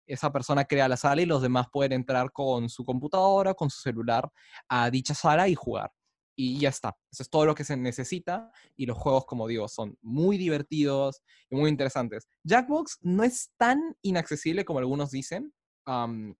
esa 0.06 0.32
persona 0.32 0.64
crea 0.64 0.88
la 0.88 0.96
sala 0.96 1.22
y 1.22 1.26
los 1.26 1.42
demás 1.42 1.66
pueden 1.72 1.92
entrar 1.92 2.32
con 2.32 2.68
su 2.68 2.84
computadora, 2.84 3.54
con 3.54 3.70
su 3.70 3.80
celular 3.80 4.30
a 4.68 4.90
dicha 4.90 5.14
sala 5.14 5.48
y 5.48 5.54
jugar. 5.54 5.92
Y 6.38 6.60
ya 6.60 6.68
está. 6.68 6.96
Eso 7.10 7.22
es 7.22 7.30
todo 7.30 7.46
lo 7.46 7.54
que 7.54 7.64
se 7.64 7.76
necesita. 7.76 8.50
Y 8.76 8.86
los 8.86 8.98
juegos, 8.98 9.24
como 9.24 9.48
digo, 9.48 9.68
son 9.68 9.96
muy 10.02 10.36
divertidos 10.36 11.22
y 11.50 11.56
muy 11.56 11.70
interesantes. 11.70 12.28
Jackbox 12.44 12.98
no 13.00 13.24
es 13.24 13.52
tan 13.56 13.96
inaccesible 14.02 14.64
como 14.64 14.78
algunos 14.78 15.10
dicen. 15.10 15.52
Am, 15.86 16.36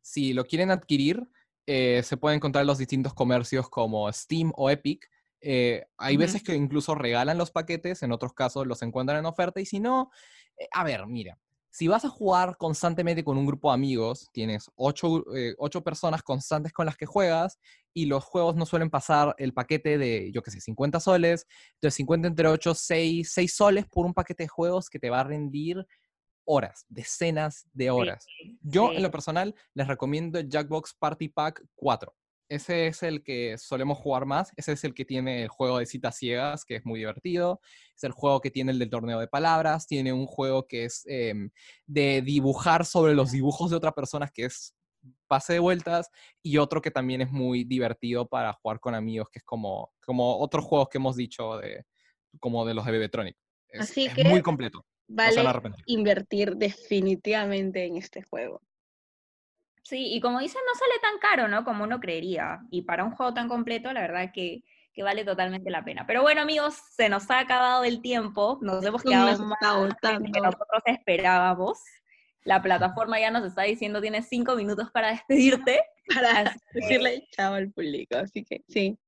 si 0.00 0.32
lo 0.32 0.44
quieren 0.44 0.70
adquirir, 0.70 1.28
eh, 1.66 2.02
se 2.02 2.16
puede 2.16 2.36
encontrar 2.36 2.62
en 2.62 2.68
los 2.68 2.78
distintos 2.78 3.14
comercios 3.14 3.68
como 3.68 4.10
Steam 4.12 4.50
o 4.56 4.70
Epic. 4.70 5.06
Eh, 5.42 5.84
hay 5.98 6.16
veces 6.16 6.42
que 6.42 6.54
incluso 6.54 6.94
regalan 6.94 7.36
los 7.36 7.50
paquetes, 7.50 8.02
en 8.02 8.12
otros 8.12 8.32
casos 8.32 8.66
los 8.66 8.80
encuentran 8.82 9.18
en 9.18 9.26
oferta 9.26 9.60
y 9.60 9.66
si 9.66 9.80
no, 9.80 10.10
eh, 10.56 10.68
a 10.72 10.84
ver, 10.84 11.06
mira, 11.08 11.36
si 11.68 11.88
vas 11.88 12.04
a 12.04 12.10
jugar 12.10 12.56
constantemente 12.58 13.24
con 13.24 13.38
un 13.38 13.46
grupo 13.46 13.70
de 13.70 13.74
amigos, 13.74 14.28
tienes 14.32 14.70
ocho, 14.76 15.24
eh, 15.34 15.54
ocho 15.58 15.82
personas 15.82 16.22
constantes 16.22 16.72
con 16.72 16.86
las 16.86 16.96
que 16.96 17.06
juegas 17.06 17.58
y 17.92 18.06
los 18.06 18.22
juegos 18.24 18.54
no 18.56 18.66
suelen 18.66 18.90
pasar 18.90 19.34
el 19.38 19.52
paquete 19.52 19.98
de, 19.98 20.30
yo 20.32 20.42
qué 20.42 20.50
sé, 20.50 20.60
50 20.60 21.00
soles, 21.00 21.46
entonces 21.74 21.96
50 21.96 22.28
entre 22.28 22.46
8, 22.46 22.74
6, 22.74 23.32
6 23.32 23.54
soles 23.54 23.86
por 23.86 24.06
un 24.06 24.14
paquete 24.14 24.44
de 24.44 24.48
juegos 24.48 24.88
que 24.88 24.98
te 24.98 25.10
va 25.10 25.20
a 25.20 25.24
rendir 25.24 25.84
horas, 26.44 26.84
decenas 26.88 27.66
de 27.72 27.90
horas. 27.90 28.26
Yo, 28.60 28.90
sí. 28.90 28.96
en 28.96 29.02
lo 29.02 29.10
personal, 29.10 29.54
les 29.74 29.88
recomiendo 29.88 30.38
el 30.38 30.48
Jackbox 30.48 30.94
Party 30.98 31.30
Pack 31.30 31.64
4. 31.74 32.14
Ese 32.52 32.86
es 32.86 33.02
el 33.02 33.22
que 33.22 33.56
solemos 33.56 33.96
jugar 33.96 34.26
más. 34.26 34.52
Ese 34.56 34.72
es 34.72 34.84
el 34.84 34.92
que 34.92 35.06
tiene 35.06 35.44
el 35.44 35.48
juego 35.48 35.78
de 35.78 35.86
citas 35.86 36.18
ciegas, 36.18 36.66
que 36.66 36.76
es 36.76 36.84
muy 36.84 36.98
divertido. 36.98 37.62
Es 37.96 38.04
el 38.04 38.12
juego 38.12 38.42
que 38.42 38.50
tiene 38.50 38.72
el 38.72 38.78
del 38.78 38.90
torneo 38.90 39.18
de 39.18 39.26
palabras. 39.26 39.86
Tiene 39.86 40.12
un 40.12 40.26
juego 40.26 40.66
que 40.66 40.84
es 40.84 41.02
em, 41.06 41.48
de 41.86 42.20
dibujar 42.20 42.84
sobre 42.84 43.14
los 43.14 43.32
dibujos 43.32 43.70
de 43.70 43.76
otras 43.76 43.94
personas, 43.94 44.30
que 44.30 44.44
es 44.44 44.74
pase 45.28 45.54
de 45.54 45.60
vueltas. 45.60 46.10
Y 46.42 46.58
otro 46.58 46.82
que 46.82 46.90
también 46.90 47.22
es 47.22 47.30
muy 47.30 47.64
divertido 47.64 48.28
para 48.28 48.52
jugar 48.52 48.80
con 48.80 48.94
amigos, 48.94 49.28
que 49.32 49.38
es 49.38 49.44
como, 49.46 49.90
como 50.04 50.36
otros 50.38 50.62
juegos 50.62 50.90
que 50.90 50.98
hemos 50.98 51.16
dicho, 51.16 51.56
de, 51.56 51.86
como 52.38 52.66
de 52.66 52.74
los 52.74 52.84
de 52.84 52.92
Bebetronic. 52.92 53.36
Es, 53.70 53.80
Así 53.80 54.04
es 54.04 54.14
que 54.14 54.24
muy 54.24 54.42
completo. 54.42 54.84
Vale 55.08 55.42
invertir 55.86 56.54
definitivamente 56.56 57.86
en 57.86 57.96
este 57.96 58.20
juego. 58.22 58.60
Sí, 59.82 60.14
y 60.14 60.20
como 60.20 60.38
dicen, 60.38 60.60
no 60.66 60.78
sale 60.78 60.98
tan 61.00 61.18
caro, 61.18 61.48
¿no? 61.48 61.64
Como 61.64 61.84
uno 61.84 62.00
creería. 62.00 62.60
Y 62.70 62.82
para 62.82 63.04
un 63.04 63.12
juego 63.12 63.34
tan 63.34 63.48
completo, 63.48 63.92
la 63.92 64.00
verdad 64.00 64.30
que, 64.32 64.62
que 64.94 65.02
vale 65.02 65.24
totalmente 65.24 65.70
la 65.70 65.84
pena. 65.84 66.06
Pero 66.06 66.22
bueno, 66.22 66.42
amigos, 66.42 66.74
se 66.94 67.08
nos 67.08 67.30
ha 67.30 67.40
acabado 67.40 67.84
el 67.84 68.00
tiempo. 68.00 68.58
Nos 68.62 68.84
hemos 68.84 69.02
quedado 69.02 69.28
está 69.28 70.12
más 70.12 70.20
lo 70.20 70.32
que 70.32 70.40
nosotros 70.40 70.82
esperábamos. 70.86 71.78
La 72.44 72.62
plataforma 72.62 73.20
ya 73.20 73.30
nos 73.30 73.44
está 73.44 73.62
diciendo 73.62 74.00
tienes 74.00 74.28
cinco 74.28 74.56
minutos 74.56 74.90
para 74.92 75.10
despedirte. 75.10 75.80
Para 76.12 76.56
decirle 76.74 77.28
chao 77.30 77.54
al 77.54 77.70
público. 77.70 78.16
Así 78.16 78.44
que 78.44 78.64
sí. 78.68 78.98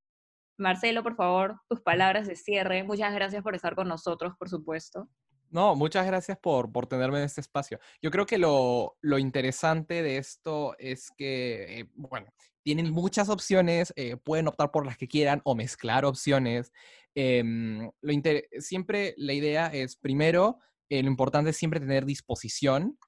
Marcelo, 0.57 1.03
por 1.03 1.17
favor, 1.17 1.59
tus 1.67 1.81
palabras 1.81 2.25
de 2.25 2.37
cierre. 2.37 2.83
Muchas 2.83 3.13
gracias 3.13 3.43
por 3.43 3.53
estar 3.53 3.75
con 3.75 3.89
nosotros, 3.89 4.33
por 4.39 4.49
supuesto. 4.49 5.09
No, 5.55 5.73
muchas 5.73 6.05
gracias 6.05 6.37
por, 6.37 6.69
por 6.69 6.85
tenerme 6.85 7.19
en 7.19 7.23
este 7.23 7.39
espacio. 7.39 7.79
Yo 8.01 8.11
creo 8.11 8.25
que 8.25 8.37
lo, 8.37 8.97
lo 8.99 9.17
interesante 9.17 10.03
de 10.03 10.17
esto 10.17 10.75
es 10.77 11.11
que, 11.15 11.79
eh, 11.79 11.89
bueno, 11.95 12.27
tienen 12.61 12.91
muchas 12.91 13.29
opciones, 13.29 13.93
eh, 13.95 14.17
pueden 14.17 14.49
optar 14.49 14.71
por 14.71 14.85
las 14.85 14.97
que 14.97 15.07
quieran 15.07 15.39
o 15.45 15.55
mezclar 15.55 16.03
opciones. 16.03 16.73
Em, 17.15 17.89
lo 18.01 18.13
siempre 18.59 19.13
la 19.15 19.31
idea 19.31 19.67
es, 19.67 19.95
primero, 19.95 20.59
eh, 20.89 21.01
lo 21.01 21.07
importante 21.07 21.51
es 21.51 21.55
siempre 21.55 21.79
tener 21.79 22.03
disposición 22.03 22.99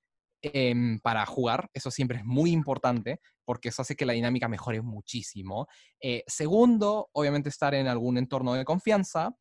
em, 0.42 1.02
para 1.02 1.26
jugar, 1.26 1.70
eso 1.74 1.92
siempre 1.92 2.20
es 2.20 2.24
muy 2.24 2.52
importante 2.52 3.20
porque 3.44 3.68
eso 3.70 3.82
hace 3.82 3.98
que 3.98 4.06
la 4.06 4.14
dinámica 4.14 4.48
mejore 4.48 4.82
muchísimo. 4.82 5.68
Eh, 6.00 6.24
segundo, 6.28 7.10
obviamente 7.12 7.50
estar 7.50 7.76
en 7.76 7.88
algún 7.88 8.18
entorno 8.18 8.54
de 8.54 8.64
confianza 8.64 9.36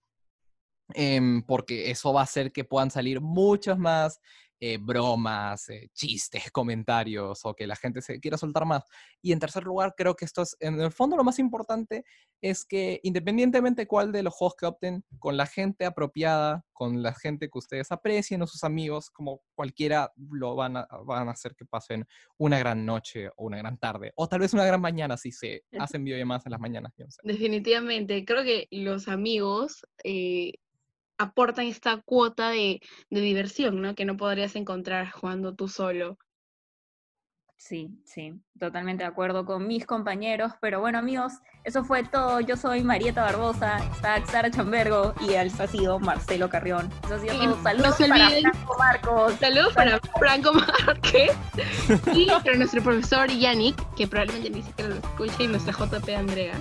em, 0.95 1.43
porque 1.43 1.91
eso 1.91 2.13
va 2.13 2.21
a 2.21 2.25
hacer 2.25 2.53
que 2.53 2.65
puedan 2.65 2.91
salir 2.91 3.21
muchas 3.21 3.79
más 3.79 4.21
eh, 4.59 4.79
bromas, 4.81 5.69
eh, 5.69 5.91
chistes, 5.93 6.45
comentarios 6.53 7.41
o 7.45 7.55
que 7.55 7.67
la 7.67 7.77
gente 7.77 8.01
se 8.01 8.19
quiera 8.21 8.39
soltar 8.39 8.65
más. 8.65 8.85
Y 9.21 9.33
en 9.33 9.39
tercer 9.39 9.65
lugar, 9.65 9.93
creo 9.95 10.17
que 10.17 10.25
esto 10.25 10.41
es, 10.41 10.57
en 10.61 10.81
el 10.81 10.91
fondo 10.93 11.15
lo 11.15 11.25
más 11.25 11.39
importante 11.39 12.07
es 12.41 12.65
que 12.65 12.99
independientemente 13.03 13.87
cuál 13.87 14.13
de 14.13 14.23
los 14.23 14.33
juegos 14.33 14.55
que 14.59 14.65
opten, 14.65 15.05
con 15.19 15.37
la 15.37 15.45
gente 15.45 15.85
apropiada, 15.85 16.65
con 16.73 17.03
la 17.03 17.13
gente 17.13 17.51
que 17.51 17.59
ustedes 17.59 17.93
aprecien 17.93 18.41
o 18.41 18.47
sus 18.47 18.65
amigos, 18.65 19.11
como 19.11 19.43
cualquiera, 19.55 20.11
lo 20.31 20.55
van 20.55 20.79
a, 20.79 20.89
van 21.05 21.29
a 21.29 21.33
hacer 21.33 21.55
que 21.55 21.67
pasen 21.67 22.07
una 22.39 22.59
gran 22.59 22.87
noche 22.87 23.29
o 23.37 23.45
una 23.45 23.59
gran 23.59 23.77
tarde, 23.77 24.13
o 24.17 24.27
tal 24.27 24.41
vez 24.41 24.55
una 24.55 24.65
gran 24.65 24.81
mañana 24.81 25.19
si 25.19 25.33
se 25.33 25.65
hacen 25.79 26.03
videollamadas 26.03 26.47
en 26.47 26.53
las 26.53 26.61
mañanas. 26.61 26.95
yo 26.97 27.05
no 27.05 27.11
sé. 27.11 27.21
Definitivamente. 27.25 28.25
Creo 28.25 28.43
que 28.43 28.69
los 28.71 29.09
amigos 29.09 29.85
eh, 30.03 30.55
aportan 31.19 31.67
esta 31.67 32.01
cuota 32.03 32.51
de, 32.51 32.81
de 33.11 33.21
diversión, 33.21 33.81
¿no? 33.81 33.95
Que 33.95 34.05
no 34.05 34.17
podrías 34.17 34.57
encontrar 34.57 35.11
jugando 35.11 35.55
tú 35.55 35.69
solo. 35.69 36.19
Sí, 37.59 37.91
sí, 38.05 38.35
totalmente 38.61 39.03
de 39.03 39.09
acuerdo 39.09 39.45
con 39.47 39.67
mis 39.67 39.87
compañeros. 39.87 40.53
Pero 40.61 40.81
bueno, 40.81 40.99
amigos, 40.99 41.33
eso 41.65 41.85
fue 41.85 42.05
todo. 42.05 42.41
Yo 42.41 42.57
soy 42.57 42.85
Marieta 42.85 43.23
Barbosa, 43.23 43.79
está 43.93 44.25
Sara 44.27 44.51
Chambergo 44.51 45.15
y 45.27 45.33
él 45.33 45.51
ha 45.59 45.67
sido 45.67 45.99
Marcelo 45.99 46.51
Carrión. 46.51 46.91
Eso 47.05 47.15
ha 47.15 47.19
sido 47.19 47.35
Y 47.35 47.39
todo. 47.39 47.57
no 47.57 47.63
Saludos 47.63 47.97
para 47.99 48.29
Franco 48.29 48.79
Marcos. 48.79 49.35
Saludos 49.41 49.75
para 49.75 50.01
Franco 50.19 50.53
Márquez 50.53 51.33
y 52.15 52.27
para 52.27 52.55
nuestro 52.57 52.83
profesor 52.83 53.31
Yannick, 53.31 53.77
que 53.95 54.07
probablemente 54.07 54.51
ni 54.51 54.63
siquiera 54.63 54.91
lo 54.91 54.97
escuche, 54.97 55.45
y 55.45 55.49
nuestra 55.49 55.73
JP 55.73 56.09
Andrea. 56.11 56.55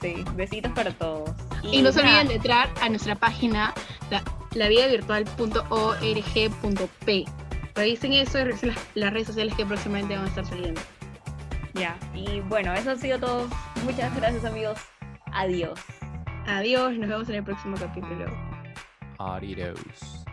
Sí, 0.00 0.22
besitos 0.36 0.70
para 0.72 0.92
todos. 0.92 1.30
Y 1.70 1.82
no 1.82 1.92
se 1.92 2.00
olviden 2.00 2.28
de 2.28 2.34
entrar 2.34 2.70
a 2.80 2.88
nuestra 2.88 3.14
página, 3.14 3.74
la, 4.10 4.22
lavidavirtual.org.p. 4.54 7.24
Revisen 7.74 8.12
eso 8.12 8.38
y 8.38 8.44
revisen 8.44 8.68
las, 8.70 8.78
las 8.94 9.12
redes 9.12 9.26
sociales 9.26 9.54
que 9.54 9.66
próximamente 9.66 10.16
van 10.16 10.26
a 10.26 10.28
estar 10.28 10.46
saliendo. 10.46 10.80
Ya, 11.74 11.98
y 12.14 12.40
bueno, 12.40 12.72
eso 12.72 12.92
ha 12.92 12.96
sido 12.96 13.18
todo. 13.18 13.48
Muchas 13.84 14.14
gracias, 14.14 14.44
amigos. 14.44 14.78
Adiós. 15.32 15.80
Adiós, 16.46 16.96
nos 16.96 17.08
vemos 17.08 17.28
en 17.28 17.34
el 17.36 17.44
próximo 17.44 17.76
capítulo. 17.76 18.26
Adiós. 19.18 20.23